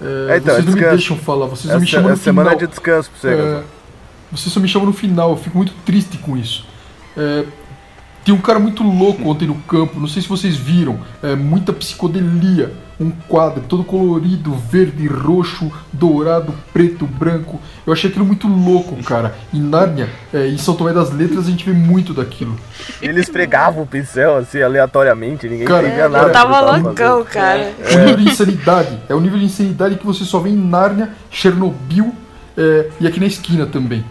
[0.00, 0.96] É, É, então, vocês não me descanso.
[0.96, 2.68] deixam falar, vocês Essa, não me chamam no essa semana é final.
[2.68, 3.64] de descanso pra você, É, Gazão.
[4.30, 6.64] vocês só me chamam no final, eu fico muito triste com isso.
[7.16, 7.44] É,
[8.28, 11.72] tem um cara muito louco ontem no campo, não sei se vocês viram, é, muita
[11.72, 12.70] psicodelia.
[13.00, 17.60] Um quadro todo colorido, verde, roxo, dourado, preto, branco.
[17.86, 19.34] Eu achei aquilo muito louco, cara.
[19.54, 22.58] Em Nárnia, é, em São Tomé das Letras, a gente vê muito daquilo.
[23.00, 26.26] Eles pregavam o pincel assim aleatoriamente, ninguém Cara, entendia é, nada.
[26.26, 27.72] Eu tava tava loucão, cara.
[27.78, 28.98] O nível de insanidade.
[29.08, 32.12] É o nível de insanidade que você só vê em Nárnia, Chernobyl
[32.58, 34.04] é, e aqui na esquina também.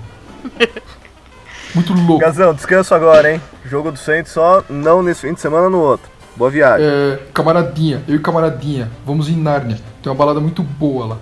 [1.78, 2.18] Muito louco.
[2.18, 3.42] Gazão, descanso agora, hein?
[3.64, 6.10] Jogo do Saints só não nesse fim de semana, no outro.
[6.36, 6.84] Boa viagem.
[6.84, 9.78] É, camaradinha, eu e camaradinha, vamos em Nárnia.
[10.02, 11.18] Tem uma balada muito boa lá.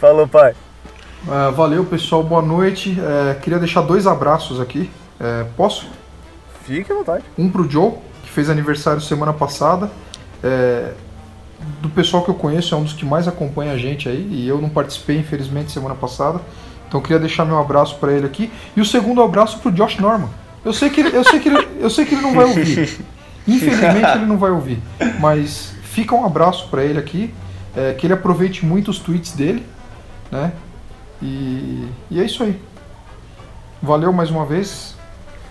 [0.00, 0.56] Falou, pai.
[1.30, 3.00] Ah, valeu, pessoal, boa noite.
[3.00, 4.90] É, queria deixar dois abraços aqui.
[5.20, 5.86] É, posso?
[6.64, 7.22] Fique à vontade.
[7.38, 7.92] Um pro Joe,
[8.24, 9.88] que fez aniversário semana passada.
[10.42, 10.90] É,
[11.80, 14.26] do pessoal que eu conheço, é um dos que mais acompanha a gente aí.
[14.28, 16.40] E eu não participei, infelizmente, semana passada.
[16.92, 18.52] Então eu queria deixar meu abraço pra ele aqui.
[18.76, 20.28] E o segundo abraço pro Josh Norman.
[20.62, 23.00] Eu sei que ele, eu sei que ele, eu sei que ele não vai ouvir.
[23.48, 24.78] Infelizmente ele não vai ouvir.
[25.18, 27.32] Mas fica um abraço pra ele aqui.
[27.74, 29.64] é, que ele aproveite muito os tweets dele.
[30.30, 30.52] Né?
[31.22, 32.60] E, e é isso aí.
[33.80, 34.94] Valeu mais uma vez.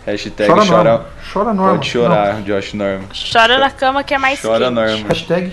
[0.05, 0.91] Hashtag Chora chora.
[0.91, 1.05] Norman.
[1.33, 1.71] Chora Norman.
[1.71, 3.07] Pode chorar, Josh Norman.
[3.33, 4.75] Chora na cama que é mais Chora, quente.
[4.75, 4.97] Norman.
[4.99, 5.07] Não.
[5.07, 5.51] Hashtag.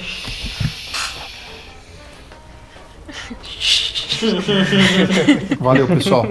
[5.61, 6.27] Valeu, pessoal.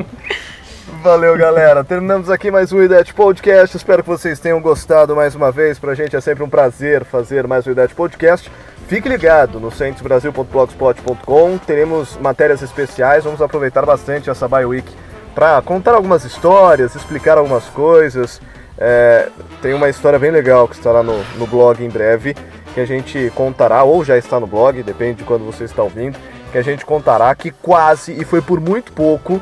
[1.01, 1.83] Valeu, galera.
[1.83, 3.77] Terminamos aqui mais um IDET Podcast.
[3.77, 5.79] Espero que vocês tenham gostado mais uma vez.
[5.79, 8.51] Pra gente é sempre um prazer fazer mais um IDET Podcast.
[8.87, 11.57] Fique ligado no centrosbrasil.blogspot.com.
[11.59, 13.23] Teremos matérias especiais.
[13.23, 14.91] Vamos aproveitar bastante essa Bio Week
[15.33, 18.41] para contar algumas histórias, explicar algumas coisas.
[18.77, 19.29] É,
[19.61, 22.35] tem uma história bem legal que estará no, no blog em breve,
[22.73, 26.17] que a gente contará, ou já está no blog, depende de quando você está ouvindo,
[26.51, 29.41] que a gente contará que quase, e foi por muito pouco,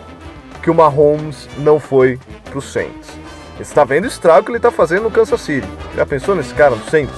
[0.62, 3.10] que o Mahomes não foi pro Saints.
[3.56, 5.68] Você está vendo o estrago que ele está fazendo no Kansas City.
[5.96, 7.16] Já pensou nesse cara no Saints?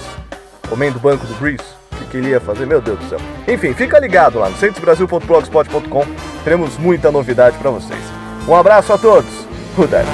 [0.68, 1.64] Comendo o banco do Breeze?
[1.92, 2.66] O que, que ele ia fazer?
[2.66, 3.18] Meu Deus do céu.
[3.46, 6.06] Enfim, fica ligado lá no centrosbrasil.blogspot.com.
[6.44, 8.00] Teremos muita novidade para vocês.
[8.46, 9.46] Um abraço a todos.
[9.76, 10.04] Rudé.